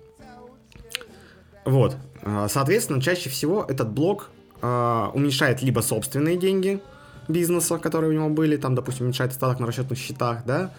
Вот. 1.64 1.96
А, 2.22 2.46
соответственно, 2.48 3.02
чаще 3.02 3.28
всего 3.28 3.64
этот 3.68 3.90
блок 3.90 4.30
уменьшает 4.62 5.62
либо 5.62 5.80
собственные 5.80 6.38
деньги– 6.38 6.80
бизнеса, 7.28 7.78
которые 7.78 8.10
у 8.10 8.12
него 8.14 8.28
были, 8.28 8.56
там, 8.56 8.74
допустим, 8.74 9.06
уменьшает 9.06 9.32
остаток 9.32 9.60
на 9.60 9.66
расчетных 9.66 9.98
счетах, 9.98 10.44
да, 10.44 10.72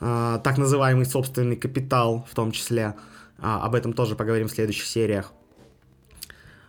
а, 0.00 0.38
так 0.38 0.58
называемый 0.58 1.06
собственный 1.06 1.56
капитал 1.56 2.26
в 2.30 2.34
том 2.34 2.52
числе, 2.52 2.94
а, 3.38 3.64
об 3.64 3.74
этом 3.74 3.92
тоже 3.92 4.16
поговорим 4.16 4.48
в 4.48 4.52
следующих 4.52 4.86
сериях, 4.86 5.32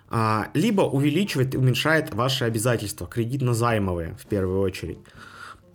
а, 0.10 0.50
либо 0.54 0.82
увеличивает 0.82 1.56
и 1.56 1.58
уменьшает 1.58 2.14
ваши 2.14 2.44
обязательства, 2.44 3.08
кредитно-займовые 3.08 4.18
в 4.18 4.26
первую 4.26 4.60
очередь. 4.60 4.98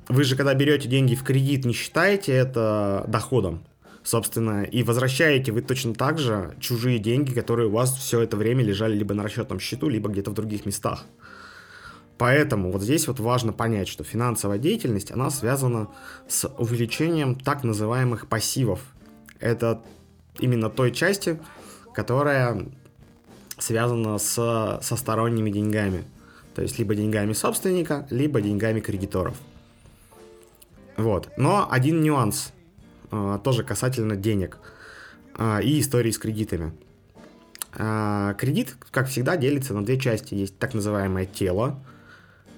Вы 0.08 0.24
же, 0.24 0.36
когда 0.36 0.54
берете 0.54 0.88
деньги 0.88 1.14
в 1.14 1.24
кредит, 1.24 1.64
не 1.64 1.72
считаете 1.72 2.32
это 2.32 3.04
доходом, 3.08 3.64
собственно, 4.04 4.62
и 4.62 4.82
возвращаете 4.82 5.52
вы 5.52 5.62
точно 5.62 5.94
так 5.94 6.18
же 6.18 6.54
чужие 6.60 6.98
деньги, 6.98 7.32
которые 7.32 7.68
у 7.68 7.72
вас 7.72 7.96
все 7.96 8.20
это 8.20 8.36
время 8.36 8.62
лежали 8.62 8.94
либо 8.94 9.14
на 9.14 9.22
расчетном 9.22 9.58
счету, 9.58 9.88
либо 9.88 10.08
где-то 10.08 10.30
в 10.30 10.34
других 10.34 10.64
местах. 10.66 11.06
Поэтому 12.18 12.72
вот 12.72 12.82
здесь 12.82 13.08
вот 13.08 13.20
важно 13.20 13.52
понять, 13.52 13.88
что 13.88 14.02
финансовая 14.02 14.58
деятельность, 14.58 15.10
она 15.10 15.30
связана 15.30 15.88
с 16.28 16.48
увеличением 16.48 17.34
так 17.34 17.62
называемых 17.62 18.26
пассивов. 18.26 18.80
это 19.38 19.82
именно 20.38 20.70
той 20.70 20.92
части, 20.92 21.38
которая 21.94 22.66
связана 23.58 24.18
с, 24.18 24.78
со 24.82 24.96
сторонними 24.96 25.50
деньгами. 25.50 26.04
То 26.54 26.62
есть 26.62 26.78
либо 26.78 26.94
деньгами 26.94 27.34
собственника, 27.34 28.06
либо 28.10 28.40
деньгами 28.40 28.80
кредиторов. 28.80 29.36
Вот. 30.96 31.28
Но 31.36 31.68
один 31.70 32.00
нюанс 32.00 32.52
э, 33.10 33.38
тоже 33.44 33.62
касательно 33.62 34.16
денег 34.16 34.58
э, 35.36 35.62
и 35.62 35.80
истории 35.80 36.10
с 36.10 36.18
кредитами. 36.18 36.72
Э, 37.74 38.34
кредит, 38.38 38.74
как 38.90 39.08
всегда, 39.08 39.36
делится 39.36 39.74
на 39.74 39.84
две 39.84 39.98
части. 39.98 40.34
Есть 40.34 40.58
так 40.58 40.72
называемое 40.72 41.26
тело 41.26 41.78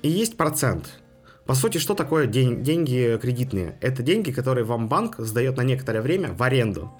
и 0.02 0.08
есть 0.08 0.36
процент. 0.36 1.00
По 1.46 1.54
сути, 1.54 1.78
что 1.78 1.94
такое 1.94 2.26
день, 2.26 2.62
деньги 2.62 3.18
кредитные? 3.20 3.78
Это 3.80 4.02
деньги, 4.02 4.30
которые 4.30 4.64
вам 4.64 4.88
банк 4.88 5.16
сдает 5.18 5.56
на 5.56 5.62
некоторое 5.62 6.02
время 6.02 6.32
в 6.32 6.42
аренду. 6.42 6.92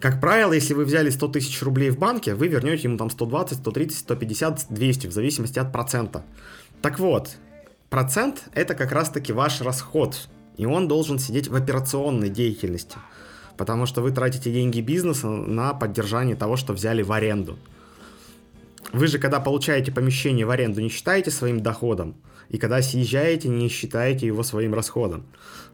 Как 0.00 0.18
правило, 0.18 0.54
если 0.54 0.72
вы 0.72 0.86
взяли 0.86 1.10
100 1.10 1.28
тысяч 1.28 1.62
рублей 1.62 1.90
в 1.90 1.98
банке, 1.98 2.34
вы 2.34 2.48
вернете 2.48 2.84
ему 2.84 2.96
там 2.96 3.10
120, 3.10 3.58
130, 3.58 3.98
150, 3.98 4.66
200, 4.70 5.06
в 5.08 5.12
зависимости 5.12 5.58
от 5.58 5.70
процента. 5.70 6.24
Так 6.80 6.98
вот, 6.98 7.36
процент 7.90 8.44
это 8.54 8.74
как 8.74 8.92
раз-таки 8.92 9.34
ваш 9.34 9.60
расход, 9.60 10.28
и 10.56 10.64
он 10.64 10.88
должен 10.88 11.18
сидеть 11.18 11.48
в 11.48 11.54
операционной 11.54 12.30
деятельности, 12.30 12.96
потому 13.58 13.84
что 13.84 14.00
вы 14.00 14.12
тратите 14.12 14.50
деньги 14.50 14.80
бизнеса 14.80 15.28
на 15.28 15.74
поддержание 15.74 16.36
того, 16.36 16.56
что 16.56 16.72
взяли 16.72 17.02
в 17.02 17.12
аренду. 17.12 17.58
Вы 18.92 19.06
же, 19.06 19.18
когда 19.18 19.40
получаете 19.40 19.92
помещение 19.92 20.44
в 20.44 20.50
аренду, 20.50 20.80
не 20.80 20.88
считаете 20.88 21.30
своим 21.30 21.60
доходом, 21.60 22.16
и 22.48 22.58
когда 22.58 22.82
съезжаете, 22.82 23.48
не 23.48 23.68
считаете 23.68 24.26
его 24.26 24.42
своим 24.42 24.74
расходом. 24.74 25.26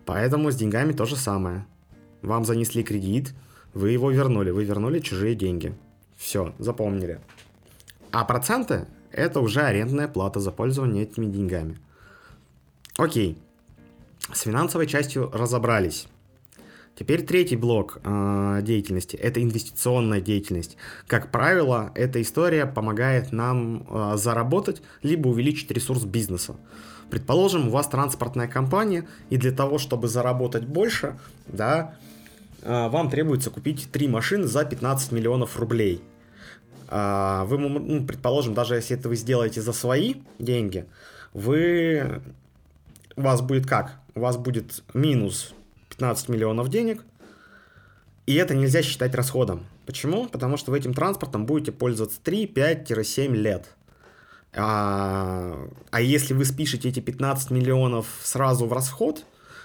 Поэтому 0.05 0.51
с 0.51 0.57
деньгами 0.57 0.93
то 0.93 1.07
же 1.07 1.17
самое. 1.17 1.67
Вам 2.23 2.45
занесли 2.45 2.83
кредит, 2.83 3.35
вы 3.73 3.91
его 3.91 4.11
вернули, 4.11 4.51
вы 4.51 4.65
вернули 4.65 5.01
чужие 5.01 5.35
деньги. 5.35 5.75
Все, 6.17 6.55
запомнили. 6.59 7.21
А 8.11 8.25
проценты– 8.25 8.87
это 9.13 9.41
уже 9.41 9.63
арендная 9.63 10.09
плата 10.09 10.41
за 10.41 10.51
пользование 10.51 11.05
этими 11.05 11.27
деньгами. 11.27 11.79
Окей, 12.99 13.39
с 14.33 14.41
финансовой 14.41 14.87
частью 14.87 15.31
разобрались. 15.33 16.09
Теперь 16.99 17.27
третий 17.27 17.57
блок 17.57 17.99
э, 18.03 18.61
деятельности– 18.63 19.17
это 19.23 19.43
инвестиционная 19.43 20.23
деятельность. 20.23 20.79
Как 21.07 21.31
правило, 21.31 21.93
эта 21.95 22.23
история 22.23 22.65
помогает 22.65 23.33
нам 23.33 23.87
э, 23.87 24.17
заработать 24.17 24.81
либо 25.03 25.29
увеличить 25.29 25.71
ресурс 25.71 26.05
бизнеса. 26.05 26.57
Предположим, 27.11 27.69
у 27.69 27.71
вас 27.71 27.87
транспортная 27.89 28.49
компания, 28.49 29.07
и 29.29 29.37
для 29.37 29.53
того, 29.53 29.77
чтобы 29.77 30.09
заработать 30.09 30.65
больше, 30.65 31.19
да, 31.47 31.95
э, 32.63 32.89
вам 32.89 33.11
требуется 33.11 33.51
купить 33.51 33.89
три 33.93 34.09
машины 34.09 34.45
за 34.45 34.65
15 34.65 35.13
миллионов 35.13 35.59
рублей. 35.59 36.01
Э, 36.89 37.45
вы, 37.45 37.59
ну, 37.59 38.07
предположим, 38.07 38.55
даже 38.55 38.75
если 38.75 38.97
это 38.97 39.11
вы 39.11 39.17
сделаете 39.17 39.61
за 39.61 39.75
свои 39.75 40.15
деньги, 40.39 40.87
вы 41.35 42.23
у 43.17 43.21
вас 43.21 43.43
будет 43.43 43.67
как? 43.67 44.01
У 44.15 44.21
вас 44.21 44.39
будет 44.39 44.83
минус 44.95 45.53
15 45.99 46.29
миллионов 46.29 46.69
денег, 46.69 47.05
и 48.27 48.35
это 48.35 48.55
нельзя 48.55 48.83
считать 48.83 49.15
расходом. 49.15 49.67
Почему? 49.87 50.29
Потому 50.29 50.57
что 50.57 50.71
вы 50.71 50.79
этим 50.79 50.95
транспортом 50.95 51.47
будете 51.47 51.73
пользоваться 51.73 52.21
3, 52.23 52.47
5-7 52.47 53.35
лет. 53.35 53.67
А, 54.55 55.69
а 55.91 56.01
если 56.01 56.35
вы 56.35 56.45
спишете 56.45 56.89
эти 56.89 57.01
15 57.01 57.51
миллионов 57.51 58.07
сразу 58.23 58.67
в 58.67 58.73
расход, 58.73 59.25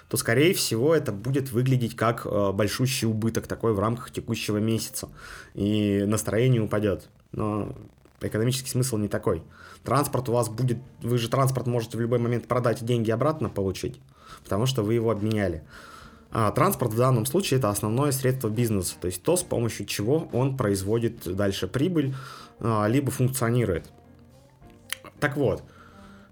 то, 0.10 0.18
скорее 0.18 0.54
всего, 0.54 0.94
это 0.94 1.14
будет 1.14 1.52
выглядеть 1.52 1.96
как 1.96 2.26
э, 2.26 2.52
большущий 2.52 3.08
убыток 3.08 3.48
такой 3.48 3.74
в 3.74 3.80
рамках 3.80 4.12
текущего 4.12 4.58
месяца. 4.58 5.08
И 5.54 6.04
настроение 6.06 6.62
упадет. 6.62 7.08
Но 7.32 7.74
экономический 8.20 8.70
смысл 8.70 8.98
не 8.98 9.08
такой. 9.08 9.42
Транспорт 9.84 10.28
у 10.30 10.34
вас 10.34 10.50
будет... 10.50 10.80
Вы 11.02 11.18
же 11.18 11.30
транспорт 11.30 11.66
можете 11.66 11.98
в 11.98 12.02
любой 12.02 12.20
момент 12.20 12.48
продать 12.48 12.82
и 12.82 12.86
деньги 12.86 13.10
обратно 13.10 13.50
получить, 13.50 14.00
потому 14.44 14.66
что 14.66 14.84
вы 14.84 14.94
его 14.96 15.10
обменяли. 15.10 15.64
А 16.32 16.52
транспорт 16.52 16.94
в 16.94 16.98
данном 16.98 17.26
случае 17.26 17.60
это 17.60 17.70
основное 17.70 18.12
средство 18.12 18.50
бизнеса, 18.50 18.96
то 19.00 19.08
есть 19.08 19.22
то, 19.22 19.36
с 19.36 19.44
помощью 19.44 19.86
чего 19.86 20.30
он 20.32 20.56
производит 20.56 21.36
дальше 21.36 21.68
прибыль, 21.68 22.16
а, 22.60 22.88
либо 22.88 23.12
функционирует. 23.12 23.90
Так 25.20 25.36
вот, 25.36 25.64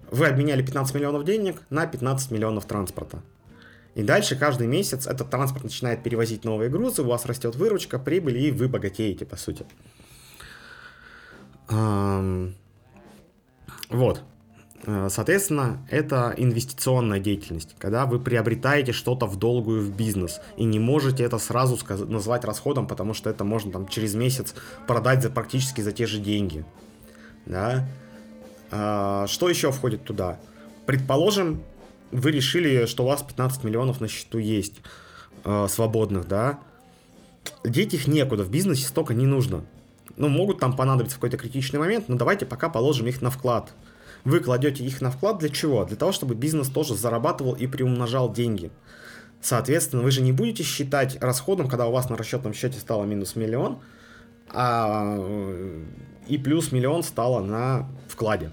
вы 0.10 0.28
обменяли 0.28 0.64
15 0.64 0.96
миллионов 0.96 1.26
денег 1.26 1.62
на 1.70 1.86
15 1.86 2.32
миллионов 2.32 2.66
транспорта. 2.66 3.22
И 3.96 4.04
дальше 4.04 4.38
каждый 4.38 4.68
месяц 4.68 5.06
этот 5.06 5.30
транспорт 5.30 5.66
начинает 5.66 6.02
перевозить 6.02 6.46
новые 6.46 6.70
грузы, 6.70 7.02
у 7.02 7.08
вас 7.08 7.26
растет 7.26 7.56
выручка, 7.56 8.00
прибыль, 8.00 8.38
и 8.38 8.52
вы 8.52 8.70
богатеете, 8.70 9.26
по 9.26 9.36
сути. 9.36 9.66
Вот. 13.90 14.24
Э, 14.86 15.08
соответственно, 15.10 15.86
это 15.90 16.34
инвестиционная 16.38 17.20
деятельность, 17.20 17.76
когда 17.80 18.06
вы 18.06 18.20
приобретаете 18.20 18.92
что-то 18.92 19.26
в 19.26 19.38
долгую 19.38 19.82
в 19.82 19.96
бизнес 19.96 20.40
и 20.58 20.64
не 20.64 20.80
можете 20.80 21.24
это 21.24 21.38
сразу 21.38 21.78
сказать, 21.78 22.08
назвать 22.08 22.46
расходом, 22.46 22.88
потому 22.88 23.14
что 23.14 23.30
это 23.30 23.44
можно 23.44 23.72
там 23.72 23.88
через 23.88 24.16
месяц 24.16 24.56
продать 24.88 25.22
за 25.22 25.30
практически 25.30 25.82
за 25.82 25.92
те 25.92 26.06
же 26.06 26.20
деньги. 26.20 26.64
Да? 27.46 27.88
А, 28.72 29.28
что 29.28 29.50
еще 29.50 29.72
входит 29.72 30.04
туда? 30.04 30.40
Предположим, 30.86 31.62
вы 32.12 32.32
решили, 32.32 32.86
что 32.86 33.04
у 33.04 33.08
вас 33.08 33.22
15 33.22 33.64
миллионов 33.64 34.00
на 34.00 34.08
счету 34.08 34.38
есть 34.38 34.82
э, 35.44 35.68
свободных, 35.70 36.28
да? 36.28 36.60
Деть 37.64 37.94
их 37.94 38.08
некуда, 38.08 38.44
в 38.44 38.50
бизнесе 38.50 38.88
столько 38.88 39.14
не 39.14 39.26
нужно. 39.26 39.66
Ну, 40.16 40.28
могут 40.28 40.60
там 40.60 40.76
понадобиться 40.76 41.18
в 41.18 41.20
какой-то 41.20 41.38
критичный 41.38 41.80
момент, 41.80 42.10
но 42.10 42.16
давайте 42.16 42.46
пока 42.46 42.70
положим 42.70 43.08
их 43.08 43.22
на 43.22 43.30
вклад– 43.30 43.74
вы 44.24 44.40
кладете 44.40 44.84
их 44.84 45.02
на 45.02 45.12
вклад 45.12 45.40
для 45.40 45.50
чего? 45.50 45.86
Для 45.86 45.96
того, 45.96 46.12
чтобы 46.12 46.36
бизнес 46.36 46.68
тоже 46.68 46.96
зарабатывал 46.96 47.54
и 47.54 47.68
приумножал 47.68 48.32
деньги. 48.32 48.72
Соответственно, 49.42 50.04
вы 50.04 50.12
же 50.12 50.22
не 50.22 50.32
будете 50.32 50.64
считать 50.64 51.18
расходом, 51.22 51.70
когда 51.70 51.88
у 51.88 51.92
вас 51.92 52.10
на 52.10 52.18
расчетном 52.18 52.54
счете 52.54 52.80
стало 52.80 53.06
минус 53.06 53.36
миллион, 53.36 53.80
а 54.52 55.18
и 56.28 56.38
плюс 56.38 56.72
миллион 56.72 57.04
стало 57.04 57.42
на 57.42 57.88
вкладе. 58.08 58.52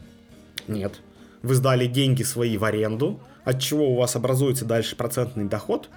Нет. 0.68 1.00
Вы 1.42 1.54
сдали 1.54 1.87
деньги 1.87 2.23
свои 2.23 2.56
в 2.56 2.64
аренду, 2.64 3.20
от 3.44 3.61
чего 3.61 3.90
у 3.92 3.96
вас 3.96 4.16
образуется 4.16 4.64
дальше 4.64 4.96
процентный 4.96 5.44
доход 5.44 5.90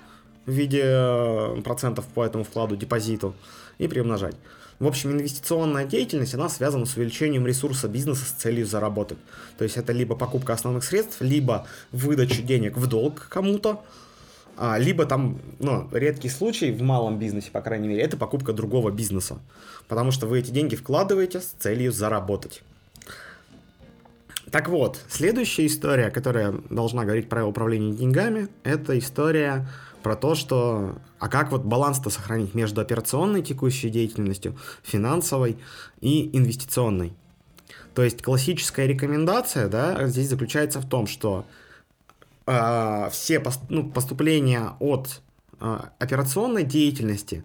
в 0.46 0.52
виде 0.52 0.84
э, 0.84 1.62
процентов 1.64 2.06
по 2.08 2.24
этому 2.26 2.44
вкладу, 2.44 2.76
депозиту, 2.76 3.36
и 3.78 3.88
приумножать. 3.88 4.36
В 4.80 4.88
общем, 4.88 5.12
инвестиционная 5.12 5.86
деятельность, 5.86 6.34
она 6.34 6.48
связана 6.48 6.86
с 6.86 6.96
увеличением 6.96 7.46
ресурса 7.46 7.90
бизнеса 7.90 8.24
с 8.26 8.32
целью 8.32 8.66
заработать. 8.66 9.18
То 9.58 9.66
есть 9.66 9.76
это 9.76 9.92
либо 9.92 10.16
покупка 10.16 10.54
основных 10.54 10.86
средств, 10.86 11.20
либо 11.20 11.68
выдача 11.92 12.42
денег 12.42 12.78
в 12.78 12.88
долг 12.88 13.28
кому-то, 13.30 13.84
а, 14.56 14.78
либо 14.78 15.06
там, 15.06 15.40
ну, 15.60 15.90
редкий 15.92 16.30
случай 16.30 16.72
в 16.72 16.82
малом 16.82 17.20
бизнесе, 17.20 17.52
по 17.52 17.62
крайней 17.62 17.90
мере, 17.90 18.02
это 18.02 18.16
покупка 18.16 18.54
другого 18.54 18.90
бизнеса. 18.90 19.40
Потому 19.90 20.12
что 20.12 20.28
вы 20.28 20.40
эти 20.40 20.52
деньги 20.52 20.76
вкладываете 20.76 21.42
с 21.42 21.54
целью 21.60 21.92
заработать. 21.92 22.62
Так 24.52 24.70
вот, 24.70 25.00
следующая 25.10 25.68
история, 25.68 26.10
которая 26.10 26.56
должна 26.70 27.04
говорить 27.04 27.30
про 27.30 27.46
управление 27.46 27.94
деньгами, 27.94 28.48
это 28.64 28.98
история 28.98 29.68
про 30.02 30.16
то, 30.16 30.36
что 30.36 30.96
а 31.20 31.28
как 31.28 31.52
вот 31.52 31.64
баланс-то 31.64 32.10
сохранить 32.10 32.54
между 32.54 32.82
операционной 32.82 33.42
текущей 33.42 33.90
деятельностью, 33.90 34.58
финансовой 34.84 35.58
и 36.02 36.36
инвестиционной. 36.38 37.14
То 37.94 38.04
есть 38.04 38.22
классическая 38.22 38.88
рекомендация, 38.88 39.68
да, 39.68 40.08
здесь 40.08 40.30
заключается 40.30 40.80
в 40.80 40.88
том, 40.88 41.08
что 41.08 41.46
э, 42.46 43.10
все 43.12 43.40
пост, 43.40 43.62
ну, 43.70 43.90
поступления 43.90 44.74
от 44.80 45.22
э, 45.60 45.80
операционной 46.00 46.64
деятельности 46.64 47.44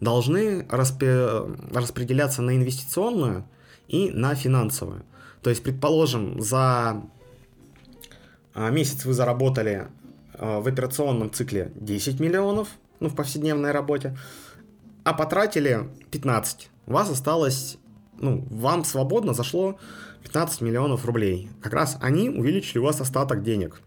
должны 0.00 0.66
распе, 0.70 1.42
распределяться 1.72 2.40
на 2.40 2.56
инвестиционную 2.56 3.44
и 3.88 4.10
на 4.10 4.34
финансовую. 4.34 5.02
То 5.42 5.50
есть, 5.50 5.62
предположим, 5.62 6.40
за 6.40 7.02
месяц 8.54 9.04
вы 9.04 9.12
заработали 9.12 9.88
в 10.40 10.66
операционном 10.66 11.30
цикле 11.30 11.70
10 11.74 12.18
миллионов, 12.18 12.68
ну, 12.98 13.08
в 13.08 13.14
повседневной 13.14 13.72
работе, 13.72 14.16
а 15.04 15.12
потратили 15.12 15.88
15. 16.10 16.70
У 16.86 16.92
вас 16.92 17.10
осталось, 17.10 17.78
ну, 18.18 18.46
вам 18.50 18.84
свободно 18.84 19.34
зашло 19.34 19.78
15 20.22 20.62
миллионов 20.62 21.04
рублей. 21.04 21.50
Как 21.60 21.72
раз 21.72 21.98
они 22.00 22.30
увеличили 22.30 22.78
у 22.78 22.84
вас 22.84 23.00
остаток 23.00 23.42
денег. 23.42 23.80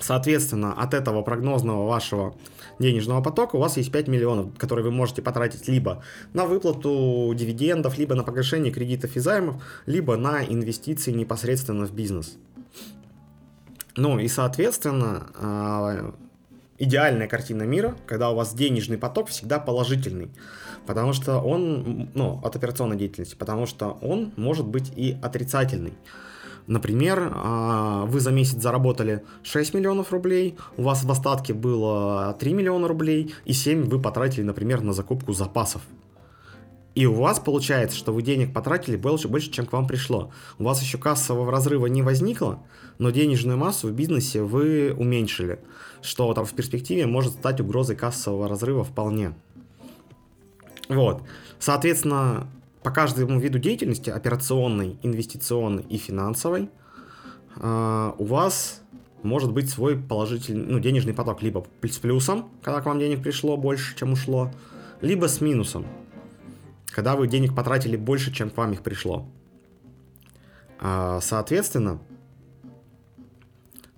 Соответственно, 0.00 0.74
от 0.74 0.92
этого 0.92 1.22
прогнозного 1.22 1.86
вашего 1.86 2.34
денежного 2.78 3.22
потока 3.22 3.56
у 3.56 3.60
вас 3.60 3.76
есть 3.76 3.90
5 3.90 4.08
миллионов, 4.08 4.54
которые 4.58 4.84
вы 4.84 4.90
можете 4.90 5.22
потратить 5.22 5.68
либо 5.68 6.02
на 6.34 6.44
выплату 6.44 7.32
дивидендов, 7.34 7.96
либо 7.96 8.14
на 8.14 8.22
погашение 8.22 8.72
кредитов 8.72 9.16
и 9.16 9.20
займов, 9.20 9.62
либо 9.86 10.16
на 10.16 10.44
инвестиции 10.44 11.12
непосредственно 11.12 11.86
в 11.86 11.92
бизнес. 11.92 12.36
Ну 13.96 14.18
и, 14.18 14.28
соответственно, 14.28 15.28
а, 15.36 16.14
идеальная 16.78 17.28
картина 17.28 17.62
мира, 17.62 17.96
когда 18.06 18.30
у 18.30 18.34
вас 18.34 18.54
денежный 18.54 18.98
поток 18.98 19.28
всегда 19.28 19.58
положительный. 19.58 20.30
Потому 20.86 21.12
что 21.12 21.38
он, 21.38 22.10
ну, 22.14 22.40
от 22.44 22.56
операционной 22.56 22.96
деятельности, 22.96 23.36
потому 23.36 23.66
что 23.66 23.98
он 24.02 24.32
может 24.36 24.66
быть 24.66 24.92
и 24.96 25.16
отрицательный. 25.22 25.94
Например, 26.66 27.30
а, 27.34 28.06
вы 28.06 28.20
за 28.20 28.32
месяц 28.32 28.60
заработали 28.60 29.22
6 29.42 29.74
миллионов 29.74 30.12
рублей, 30.12 30.56
у 30.76 30.82
вас 30.82 31.04
в 31.04 31.10
остатке 31.10 31.52
было 31.52 32.36
3 32.40 32.54
миллиона 32.54 32.88
рублей, 32.88 33.34
и 33.44 33.52
7 33.52 33.84
вы 33.84 34.00
потратили, 34.00 34.42
например, 34.42 34.80
на 34.80 34.92
закупку 34.92 35.32
запасов. 35.32 35.82
И 36.94 37.06
у 37.06 37.14
вас 37.14 37.40
получается, 37.40 37.96
что 37.96 38.12
вы 38.12 38.22
денег 38.22 38.52
потратили 38.52 38.96
больше, 38.96 39.28
больше, 39.28 39.50
чем 39.50 39.66
к 39.66 39.72
вам 39.72 39.86
пришло. 39.86 40.30
У 40.58 40.64
вас 40.64 40.80
еще 40.80 40.96
кассового 40.96 41.50
разрыва 41.50 41.86
не 41.86 42.02
возникло, 42.02 42.62
но 42.98 43.10
денежную 43.10 43.58
массу 43.58 43.88
в 43.88 43.92
бизнесе 43.92 44.42
вы 44.42 44.94
уменьшили, 44.96 45.58
что 46.02 46.32
там 46.34 46.44
в 46.44 46.52
перспективе 46.52 47.06
может 47.06 47.32
стать 47.32 47.60
угрозой 47.60 47.96
кассового 47.96 48.48
разрыва 48.48 48.84
вполне. 48.84 49.34
Вот. 50.88 51.22
Соответственно, 51.58 52.46
по 52.84 52.90
каждому 52.90 53.40
виду 53.40 53.58
деятельности, 53.58 54.10
операционной, 54.10 54.98
инвестиционной 55.02 55.82
и 55.88 55.96
финансовой, 55.96 56.68
а, 57.56 58.14
у 58.18 58.24
вас 58.24 58.82
может 59.22 59.52
быть 59.52 59.70
свой 59.70 59.96
положительный, 59.96 60.66
ну, 60.66 60.78
денежный 60.78 61.14
поток 61.14 61.42
либо 61.42 61.66
с 61.82 61.98
плюсом, 61.98 62.50
когда 62.62 62.80
к 62.82 62.86
вам 62.86 62.98
денег 62.98 63.22
пришло 63.22 63.56
больше, 63.56 63.96
чем 63.96 64.12
ушло, 64.12 64.52
либо 65.00 65.26
с 65.26 65.40
минусом, 65.40 65.86
когда 66.94 67.16
вы 67.16 67.26
денег 67.26 67.56
потратили 67.56 67.96
больше, 67.96 68.32
чем 68.32 68.50
к 68.50 68.56
вам 68.56 68.72
их 68.72 68.82
пришло. 68.82 69.28
А, 70.78 71.18
соответственно, 71.20 71.98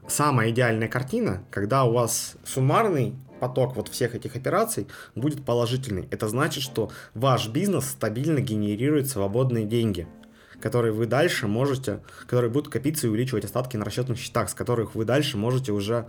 самая 0.08 0.50
идеальная 0.50 0.88
картина, 0.88 1.44
когда 1.50 1.84
у 1.84 1.92
вас 1.92 2.36
суммарный 2.44 3.14
поток 3.38 3.76
вот 3.76 3.88
всех 3.88 4.14
этих 4.14 4.34
операций 4.34 4.86
будет 5.14 5.44
положительный. 5.44 6.08
Это 6.10 6.26
значит, 6.28 6.62
что 6.62 6.90
ваш 7.12 7.48
бизнес 7.48 7.84
стабильно 7.84 8.40
генерирует 8.40 9.10
свободные 9.10 9.66
деньги, 9.66 10.08
которые 10.60 10.92
вы 10.92 11.06
дальше 11.06 11.46
можете, 11.46 12.00
которые 12.26 12.50
будут 12.50 12.72
копиться 12.72 13.06
и 13.06 13.10
увеличивать 13.10 13.44
остатки 13.44 13.76
на 13.76 13.84
расчетных 13.84 14.18
счетах, 14.18 14.50
с 14.50 14.54
которых 14.54 14.94
вы 14.94 15.04
дальше 15.04 15.36
можете 15.36 15.72
уже 15.72 16.08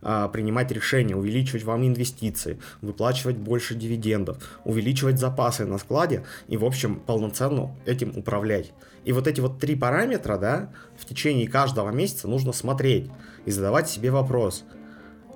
а, 0.00 0.28
принимать 0.28 0.70
решения, 0.70 1.16
увеличивать 1.16 1.64
вам 1.64 1.86
инвестиции, 1.86 2.60
выплачивать 2.80 3.36
больше 3.36 3.74
дивидендов, 3.74 4.38
увеличивать 4.64 5.18
запасы 5.18 5.64
на 5.64 5.78
складе 5.78 6.24
и, 6.46 6.56
в 6.56 6.64
общем, 6.64 7.00
полноценно 7.00 7.74
этим 7.86 8.16
управлять. 8.16 8.72
И 9.04 9.12
вот 9.12 9.26
эти 9.26 9.40
вот 9.40 9.58
три 9.58 9.74
параметра, 9.74 10.38
да, 10.38 10.72
в 10.96 11.04
течение 11.04 11.48
каждого 11.48 11.90
месяца 11.90 12.28
нужно 12.28 12.52
смотреть 12.52 13.10
и 13.44 13.50
задавать 13.50 13.88
себе 13.88 14.10
вопрос, 14.10 14.64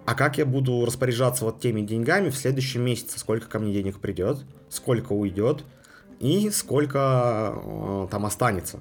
а 0.04 0.14
как 0.14 0.38
я 0.38 0.46
буду 0.46 0.84
распоряжаться 0.84 1.44
вот 1.44 1.60
теми 1.60 1.80
деньгами 1.80 2.30
в 2.30 2.36
следующем 2.36 2.82
месяце, 2.82 3.18
сколько 3.18 3.48
ко 3.48 3.58
мне 3.58 3.72
денег 3.72 4.00
придет, 4.00 4.38
сколько 4.68 5.12
уйдет 5.12 5.64
и 6.22 6.50
сколько 6.50 7.52
э, 7.52 8.06
там 8.10 8.24
останется. 8.24 8.78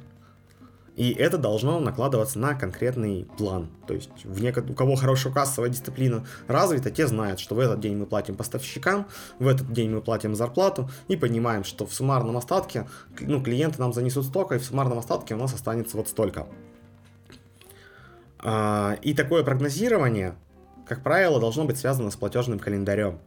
И 0.96 1.12
это 1.12 1.40
должно 1.40 1.80
накладываться 1.80 2.38
на 2.38 2.54
конкретный 2.54 3.28
план. 3.38 3.72
То 3.88 3.96
есть 3.96 4.12
в 4.24 4.44
нек... 4.44 4.58
у 4.58 4.74
кого 4.76 4.96
хорошая 4.96 5.34
кассовая 5.34 5.72
дисциплина 5.72 6.24
развита, 6.48 6.92
те 6.92 7.08
знают, 7.08 7.40
что 7.40 7.56
в 7.56 7.60
этот 7.60 7.80
день 7.80 7.98
мы 7.98 8.06
платим 8.06 8.36
поставщикам, 8.36 9.08
в 9.40 9.48
этот 9.48 9.74
день 9.74 9.90
мы 9.90 10.02
платим 10.02 10.36
зарплату 10.36 10.88
и 11.08 11.16
понимаем, 11.16 11.64
что 11.64 11.88
в 11.88 11.94
суммарном 11.94 12.38
остатке 12.38 12.88
ну, 13.20 13.42
клиенты 13.42 13.80
нам 13.80 13.92
занесут 13.92 14.26
столько, 14.26 14.56
и 14.56 14.60
в 14.60 14.64
суммарном 14.64 15.00
остатке 15.00 15.34
у 15.34 15.38
нас 15.38 15.52
останется 15.52 15.98
вот 15.98 16.10
столько. 16.10 16.46
А, 18.38 18.98
и 19.02 19.16
такое 19.16 19.44
прогнозирование, 19.44 20.36
как 20.86 21.02
правило, 21.02 21.40
должно 21.40 21.66
быть 21.66 21.80
связано 21.80 22.12
с 22.12 22.16
платежным 22.16 22.60
календарем. 22.60 23.18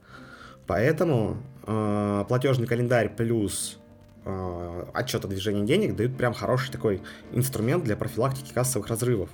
Поэтому 0.69 1.39
э, 1.67 2.25
платежный 2.29 2.67
календарь 2.67 3.09
плюс 3.15 3.79
э, 4.25 4.85
отчет 4.93 5.25
о 5.25 5.29
движении 5.29 5.65
денег 5.65 5.97
дают 5.97 6.17
прям 6.17 6.35
хороший 6.35 6.71
такой 6.73 7.03
инструмент 7.33 7.85
для 7.85 7.97
профилактики 7.97 8.53
кассовых 8.53 8.89
разрывов. 8.89 9.31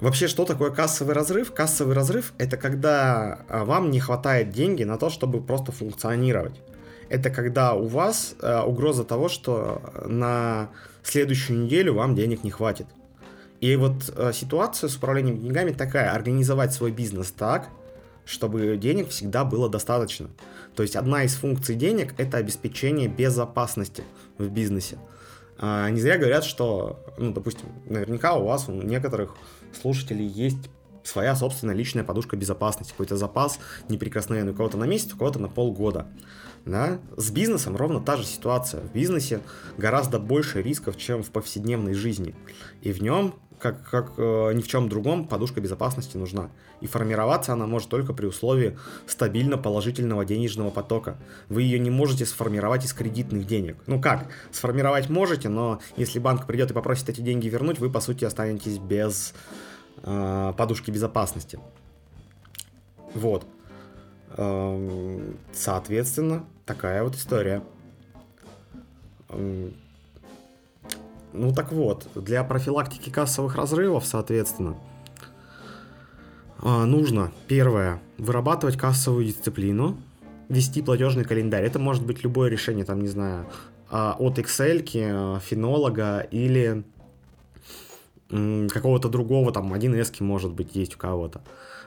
Вообще, 0.00 0.26
что 0.26 0.44
такое 0.44 0.70
кассовый 0.70 1.14
разрыв? 1.14 1.52
Кассовый 1.52 1.94
разрыв– 1.94 2.32
это 2.38 2.56
когда 2.56 3.38
э, 3.48 3.62
вам 3.62 3.90
не 3.90 4.00
хватает 4.00 4.50
деньги 4.50 4.82
на 4.82 4.98
то, 4.98 5.10
чтобы 5.10 5.40
просто 5.40 5.70
функционировать. 5.70 6.60
Это 7.08 7.30
когда 7.30 7.74
у 7.74 7.86
вас 7.86 8.34
э, 8.40 8.62
угроза 8.62 9.04
того, 9.04 9.28
что 9.28 9.80
на 10.04 10.70
следующую 11.04 11.60
неделю 11.60 11.94
вам 11.94 12.16
денег 12.16 12.42
не 12.42 12.50
хватит. 12.50 12.86
И 13.60 13.76
вот 13.76 14.12
э, 14.16 14.32
ситуация 14.34 14.88
с 14.88 14.96
управлением 14.96 15.40
деньгами 15.40 15.70
такая, 15.70 16.12
организовать 16.12 16.72
свой 16.72 16.90
бизнес 16.90 17.30
так, 17.30 17.68
чтобы 18.24 18.76
денег 18.76 19.10
всегда 19.10 19.44
было 19.44 19.68
достаточно. 19.68 20.30
То 20.74 20.82
есть 20.82 20.96
одна 20.96 21.24
из 21.24 21.34
функций 21.34 21.74
денег 21.74 22.14
это 22.18 22.38
обеспечение 22.38 23.08
безопасности 23.08 24.04
в 24.38 24.48
бизнесе. 24.48 24.98
А, 25.58 25.88
не 25.90 26.00
зря 26.00 26.18
говорят, 26.18 26.44
что, 26.44 27.04
ну, 27.18 27.32
допустим, 27.32 27.68
наверняка 27.86 28.34
у 28.34 28.44
вас, 28.44 28.68
у 28.68 28.72
некоторых 28.72 29.36
слушателей 29.80 30.26
есть 30.26 30.70
своя 31.04 31.34
собственная 31.34 31.74
личная 31.74 32.04
подушка 32.04 32.36
безопасности, 32.36 32.92
какой-то 32.92 33.16
запас 33.16 33.58
неприкосновенный, 33.88 34.52
у 34.52 34.54
кого-то 34.54 34.76
на 34.76 34.84
месяц, 34.84 35.12
у 35.14 35.16
кого-то 35.16 35.38
на 35.38 35.48
полгода. 35.48 36.06
Да? 36.64 37.00
С 37.16 37.30
бизнесом 37.30 37.76
ровно 37.76 38.00
та 38.00 38.16
же 38.16 38.24
ситуация. 38.24 38.82
В 38.82 38.92
бизнесе 38.92 39.40
гораздо 39.76 40.18
больше 40.18 40.62
рисков, 40.62 40.96
чем 40.96 41.22
в 41.22 41.30
повседневной 41.30 41.94
жизни. 41.94 42.34
И 42.82 42.92
в 42.92 43.02
нем 43.02 43.34
как, 43.62 43.88
как 43.88 44.12
э, 44.16 44.52
ни 44.54 44.60
в 44.60 44.66
чем 44.66 44.88
другом 44.88 45.28
подушка 45.28 45.60
безопасности 45.60 46.16
нужна. 46.16 46.50
И 46.80 46.88
формироваться 46.88 47.52
она 47.52 47.66
может 47.66 47.88
только 47.88 48.12
при 48.12 48.26
условии 48.26 48.76
стабильно 49.06 49.56
положительного 49.56 50.24
денежного 50.24 50.70
потока. 50.70 51.16
Вы 51.48 51.62
ее 51.62 51.78
не 51.78 51.90
можете 51.90 52.26
сформировать 52.26 52.84
из 52.84 52.92
кредитных 52.92 53.46
денег. 53.46 53.76
Ну 53.86 54.00
как, 54.00 54.26
сформировать 54.50 55.08
можете, 55.08 55.48
но 55.48 55.80
если 55.96 56.18
банк 56.18 56.46
придет 56.46 56.72
и 56.72 56.74
попросит 56.74 57.08
эти 57.08 57.20
деньги 57.20 57.46
вернуть, 57.46 57.78
вы 57.78 57.88
по 57.88 58.00
сути 58.00 58.24
останетесь 58.24 58.78
без 58.78 59.32
э, 60.02 60.52
подушки 60.56 60.90
безопасности. 60.90 61.60
Вот. 63.14 63.46
Эм, 64.36 65.38
соответственно, 65.52 66.46
такая 66.66 67.04
вот 67.04 67.14
история. 67.14 67.62
Ну 71.32 71.52
так 71.52 71.72
вот, 71.72 72.08
для 72.14 72.44
профилактики 72.44 73.10
кассовых 73.10 73.56
разрывов, 73.56 74.04
соответственно, 74.04 74.76
а, 76.58 76.84
нужно, 76.84 77.32
первое, 77.48 78.00
вырабатывать 78.18 78.76
кассовую 78.76 79.24
дисциплину, 79.24 79.96
вести 80.48 80.82
платежный 80.82 81.24
календарь. 81.24 81.64
Это 81.64 81.78
может 81.78 82.04
быть 82.04 82.22
любое 82.22 82.50
решение, 82.50 82.84
там, 82.84 83.00
не 83.00 83.08
знаю, 83.08 83.46
а, 83.90 84.14
от 84.18 84.38
Excel, 84.38 84.86
а, 84.94 85.40
фенолога 85.40 86.20
или 86.30 86.84
какого-то 88.28 89.10
другого, 89.10 89.52
там, 89.52 89.74
1С 89.74 90.20
может 90.20 90.52
быть 90.52 90.74
есть 90.74 90.94
у 90.94 90.98
кого-то. 90.98 91.42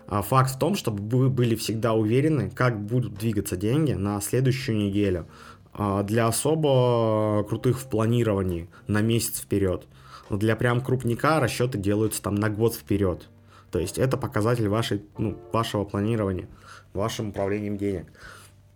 Факт 0.08 0.52
в 0.52 0.60
том, 0.60 0.76
чтобы 0.76 1.02
вы 1.18 1.32
были 1.32 1.56
всегда 1.56 1.94
уверены, 1.94 2.52
как 2.52 2.80
будут 2.80 3.16
двигаться 3.16 3.56
деньги 3.56 3.94
на 3.94 4.22
следующую 4.22 4.78
неделю, 4.78 5.22
а, 5.22 5.55
для 6.04 6.28
особо 6.28 7.46
крутых 7.48 7.80
в 7.80 7.90
планировании 7.90 8.70
на 8.88 9.02
месяц 9.02 9.42
вперед. 9.42 9.88
Для 10.30 10.56
прям 10.56 10.82
крупника 10.82 11.40
расчеты 11.40 11.78
делаются 11.78 12.22
там 12.22 12.36
на 12.36 12.50
год 12.50 12.74
вперед. 12.74 13.28
То 13.72 13.80
есть 13.80 13.98
это 13.98 14.16
показатель 14.16 14.70
вашей, 14.70 15.04
ну, 15.18 15.38
вашего 15.52 15.84
планирования, 15.84 16.48
вашим 16.94 17.30
управлением 17.30 17.78
денег. 17.78 18.08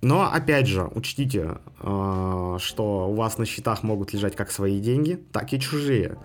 Но 0.02 0.32
опять 0.32 0.68
же, 0.68 0.84
учтите, 0.94 1.58
а, 1.80 2.58
что 2.60 3.10
у 3.10 3.16
вас 3.16 3.38
на 3.38 3.46
счетах 3.46 3.84
могут 3.84 4.14
лежать 4.14 4.36
как 4.36 4.52
свои 4.52 4.80
деньги, 4.80 5.16
так 5.32 5.54
и 5.54 5.60
чужие. 5.60 6.18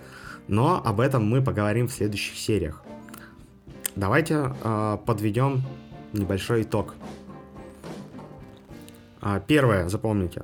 Но 0.49 0.83
об 0.85 1.01
этом 1.01 1.25
мы 1.25 1.43
поговорим 1.43 1.89
в 1.89 1.93
следующих 1.93 2.37
сериях. 2.37 2.83
Давайте 3.97 4.53
а, 4.63 4.97
подведем 4.99 5.63
небольшой 6.13 6.63
итог. 6.63 6.95
Первое, 9.47 9.89
запомните, 9.89 10.43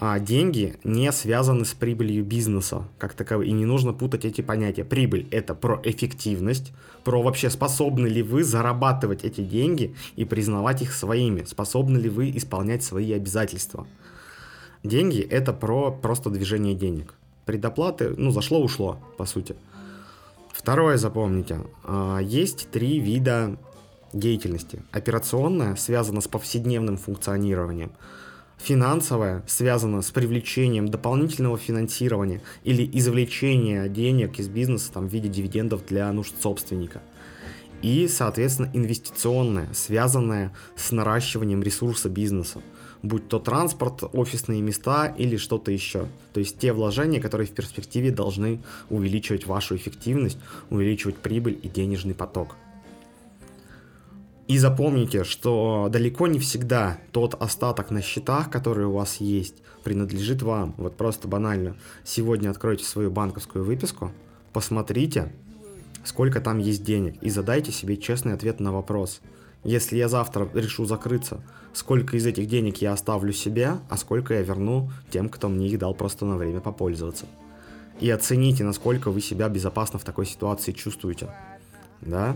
а 0.00 0.20
деньги 0.20 0.76
не 0.84 1.10
связаны 1.10 1.64
с 1.64 1.74
прибылью 1.74 2.24
бизнеса 2.24 2.84
как 2.98 3.14
таковой. 3.14 3.48
И 3.48 3.52
не 3.52 3.66
нужно 3.66 3.92
путать 3.92 4.24
эти 4.24 4.42
понятия. 4.42 4.84
Прибыль– 4.84 5.26
это 5.32 5.56
про 5.56 5.80
эффективность, 5.82 6.72
про 7.02 7.20
вообще 7.20 7.50
способны 7.50 8.06
ли 8.06 8.22
вы 8.22 8.44
зарабатывать 8.44 9.24
эти 9.24 9.40
деньги 9.40 9.96
и 10.14 10.24
признавать 10.24 10.82
их 10.82 10.94
своими, 10.94 11.42
способны 11.42 11.98
ли 11.98 12.08
вы 12.08 12.30
исполнять 12.30 12.84
свои 12.84 13.12
обязательства. 13.12 13.88
Деньги– 14.84 15.20
это 15.30 15.52
про 15.52 15.90
просто 15.90 16.30
движение 16.30 16.76
денег. 16.76 17.14
Предоплаты, 17.44 18.14
ну, 18.16 18.30
зашло-ушло, 18.30 19.00
по 19.16 19.24
сути. 19.24 19.56
Второе 20.52 20.96
запомните. 20.96 21.62
А, 21.82 22.20
есть 22.20 22.68
три 22.70 23.00
вида 23.00 23.58
деятельности. 24.12 24.80
Операционная 24.92 25.74
связана 25.74 26.20
с 26.20 26.28
повседневным 26.28 26.98
функционированием– 26.98 27.90
финансовая 28.58 29.42
связана 29.46 30.02
с 30.02 30.10
привлечением 30.10 30.88
дополнительного 30.88 31.58
финансирования 31.58 32.42
или 32.64 32.88
извлечения 32.98 33.88
денег 33.88 34.38
из 34.38 34.48
бизнеса 34.48 34.92
там, 34.92 35.08
в 35.08 35.12
виде 35.12 35.28
дивидендов 35.28 35.86
для 35.86 36.12
нужд 36.12 36.34
собственника. 36.40 37.00
и, 37.82 38.08
соответственно, 38.08 38.70
инвестиционное, 38.72 39.68
связанное 39.72 40.52
с 40.76 40.90
наращиванием 40.90 41.62
ресурса 41.62 42.08
бизнеса, 42.08 42.60
будь 43.02 43.28
то 43.28 43.38
транспорт, 43.38 44.02
офисные 44.12 44.60
места 44.60 45.06
или 45.06 45.36
что-то 45.36 45.70
еще. 45.70 46.06
То 46.32 46.40
есть 46.40 46.58
те 46.58 46.72
вложения, 46.72 47.20
которые 47.20 47.46
в 47.46 47.52
перспективе 47.52 48.10
должны 48.10 48.60
увеличивать 48.90 49.46
вашу 49.46 49.76
эффективность, 49.76 50.38
увеличивать 50.70 51.16
прибыль 51.16 51.58
и 51.62 51.68
денежный 51.68 52.14
поток. 52.14 52.56
И 54.48 54.56
запомните, 54.56 55.24
что 55.24 55.88
далеко 55.92 56.26
не 56.26 56.38
всегда 56.38 56.98
тот 57.12 57.34
остаток 57.34 57.90
на 57.90 58.00
счетах, 58.00 58.50
который 58.50 58.86
у 58.86 58.92
вас 58.92 59.18
есть, 59.18 59.56
принадлежит 59.84 60.40
вам. 60.40 60.74
Вот 60.78 60.96
просто 60.96 61.28
банально. 61.28 61.76
Сегодня 62.02 62.48
откройте 62.48 62.82
свою 62.84 63.10
банковскую 63.10 63.62
выписку, 63.62 64.10
посмотрите, 64.54 65.30
сколько 66.02 66.40
там 66.40 66.60
есть 66.60 66.82
денег, 66.82 67.22
и 67.22 67.28
задайте 67.28 67.72
себе 67.72 67.98
честный 67.98 68.32
ответ 68.32 68.58
на 68.58 68.72
вопрос. 68.72 69.20
Если 69.64 69.98
я 69.98 70.08
завтра 70.08 70.48
решу 70.54 70.86
закрыться, 70.86 71.42
сколько 71.74 72.16
из 72.16 72.24
этих 72.24 72.48
денег 72.48 72.78
я 72.78 72.94
оставлю 72.94 73.34
себе, 73.34 73.74
а 73.90 73.98
сколько 73.98 74.32
я 74.32 74.40
верну 74.40 74.90
тем, 75.10 75.28
кто 75.28 75.50
мне 75.50 75.68
их 75.68 75.78
дал 75.78 75.92
просто 75.92 76.24
на 76.24 76.38
время 76.38 76.60
попользоваться. 76.60 77.26
И 78.00 78.08
оцените, 78.08 78.64
насколько 78.64 79.10
вы 79.10 79.20
себя 79.20 79.50
безопасно 79.50 79.98
в 79.98 80.04
такой 80.04 80.24
ситуации 80.24 80.72
чувствуете. 80.72 81.28
Да? 82.00 82.34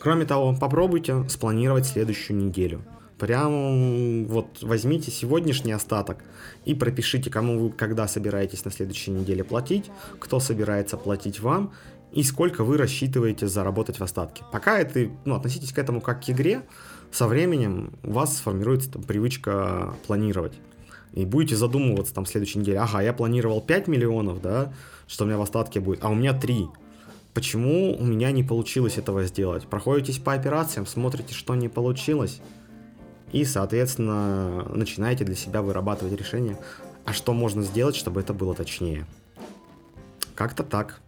Кроме 0.00 0.24
того, 0.24 0.56
попробуйте 0.58 1.28
спланировать 1.28 1.86
следующую 1.86 2.38
неделю. 2.38 2.82
Прям 3.18 4.24
вот 4.24 4.62
возьмите 4.62 5.10
сегодняшний 5.10 5.72
остаток 5.72 6.24
и 6.64 6.74
пропишите, 6.74 7.28
кому 7.28 7.58
вы 7.58 7.70
когда 7.70 8.08
собираетесь 8.08 8.64
на 8.64 8.70
следующей 8.70 9.10
неделе 9.10 9.44
платить, 9.44 9.90
кто 10.18 10.40
собирается 10.40 10.96
платить 10.96 11.40
вам 11.40 11.74
и 12.12 12.22
сколько 12.22 12.64
вы 12.64 12.78
рассчитываете 12.78 13.46
заработать 13.46 14.00
в 14.00 14.02
остатке. 14.02 14.42
Пока 14.50 14.78
это, 14.78 15.10
ну, 15.26 15.34
относитесь 15.34 15.70
к 15.70 15.78
этому 15.78 16.00
как 16.00 16.24
к 16.24 16.30
игре, 16.30 16.62
со 17.12 17.26
временем 17.28 17.92
у 18.02 18.12
вас 18.12 18.38
сформируется 18.38 18.90
там, 18.90 19.02
привычка 19.02 19.94
планировать. 20.06 20.54
И 21.12 21.26
будете 21.26 21.56
задумываться 21.56 22.14
там 22.14 22.24
следующей 22.24 22.60
неделе, 22.60 22.78
ага, 22.78 23.02
я 23.02 23.12
планировал 23.12 23.60
5 23.60 23.86
миллионов, 23.86 24.40
да, 24.40 24.72
что 25.06 25.24
у 25.24 25.26
меня 25.26 25.36
в 25.36 25.42
остатке 25.42 25.80
будет, 25.80 26.02
а 26.02 26.08
у 26.08 26.14
меня 26.14 26.32
3 26.32 26.68
почему 27.34 27.96
у 27.96 28.04
меня 28.04 28.30
не 28.32 28.42
получилось 28.42 28.98
этого 28.98 29.24
сделать. 29.24 29.66
Проходитесь 29.66 30.18
по 30.18 30.32
операциям, 30.32 30.86
смотрите, 30.86 31.34
что 31.34 31.54
не 31.54 31.68
получилось, 31.68 32.40
и, 33.32 33.44
соответственно, 33.44 34.64
начинаете 34.74 35.24
для 35.24 35.36
себя 35.36 35.62
вырабатывать 35.62 36.18
решение, 36.18 36.58
а 37.04 37.12
что 37.12 37.32
можно 37.32 37.62
сделать, 37.62 37.96
чтобы 37.96 38.20
это 38.20 38.34
было 38.34 38.54
точнее. 38.54 39.06
Как-то 40.34 40.64
так, 40.64 41.00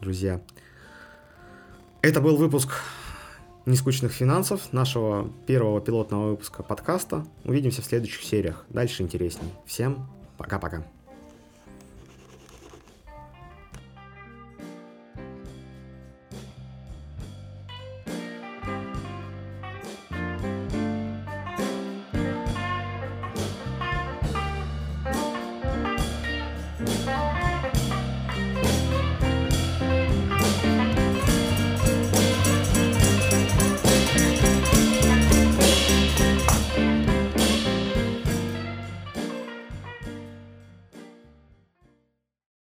друзья. 0.00 0.40
Это 2.02 2.20
был 2.20 2.36
выпуск 2.36 2.82
нескучных 3.66 4.12
финансов, 4.12 4.72
нашего 4.72 5.30
первого 5.46 5.80
пилотного 5.80 6.30
выпуска 6.30 6.62
подкаста. 6.62 7.26
Увидимся 7.44 7.82
в 7.82 7.84
следующих 7.84 8.22
сериях. 8.22 8.64
Дальше 8.68 9.02
интересней. 9.02 9.48
Всем 9.66 10.06
пока-пока. 10.36 10.84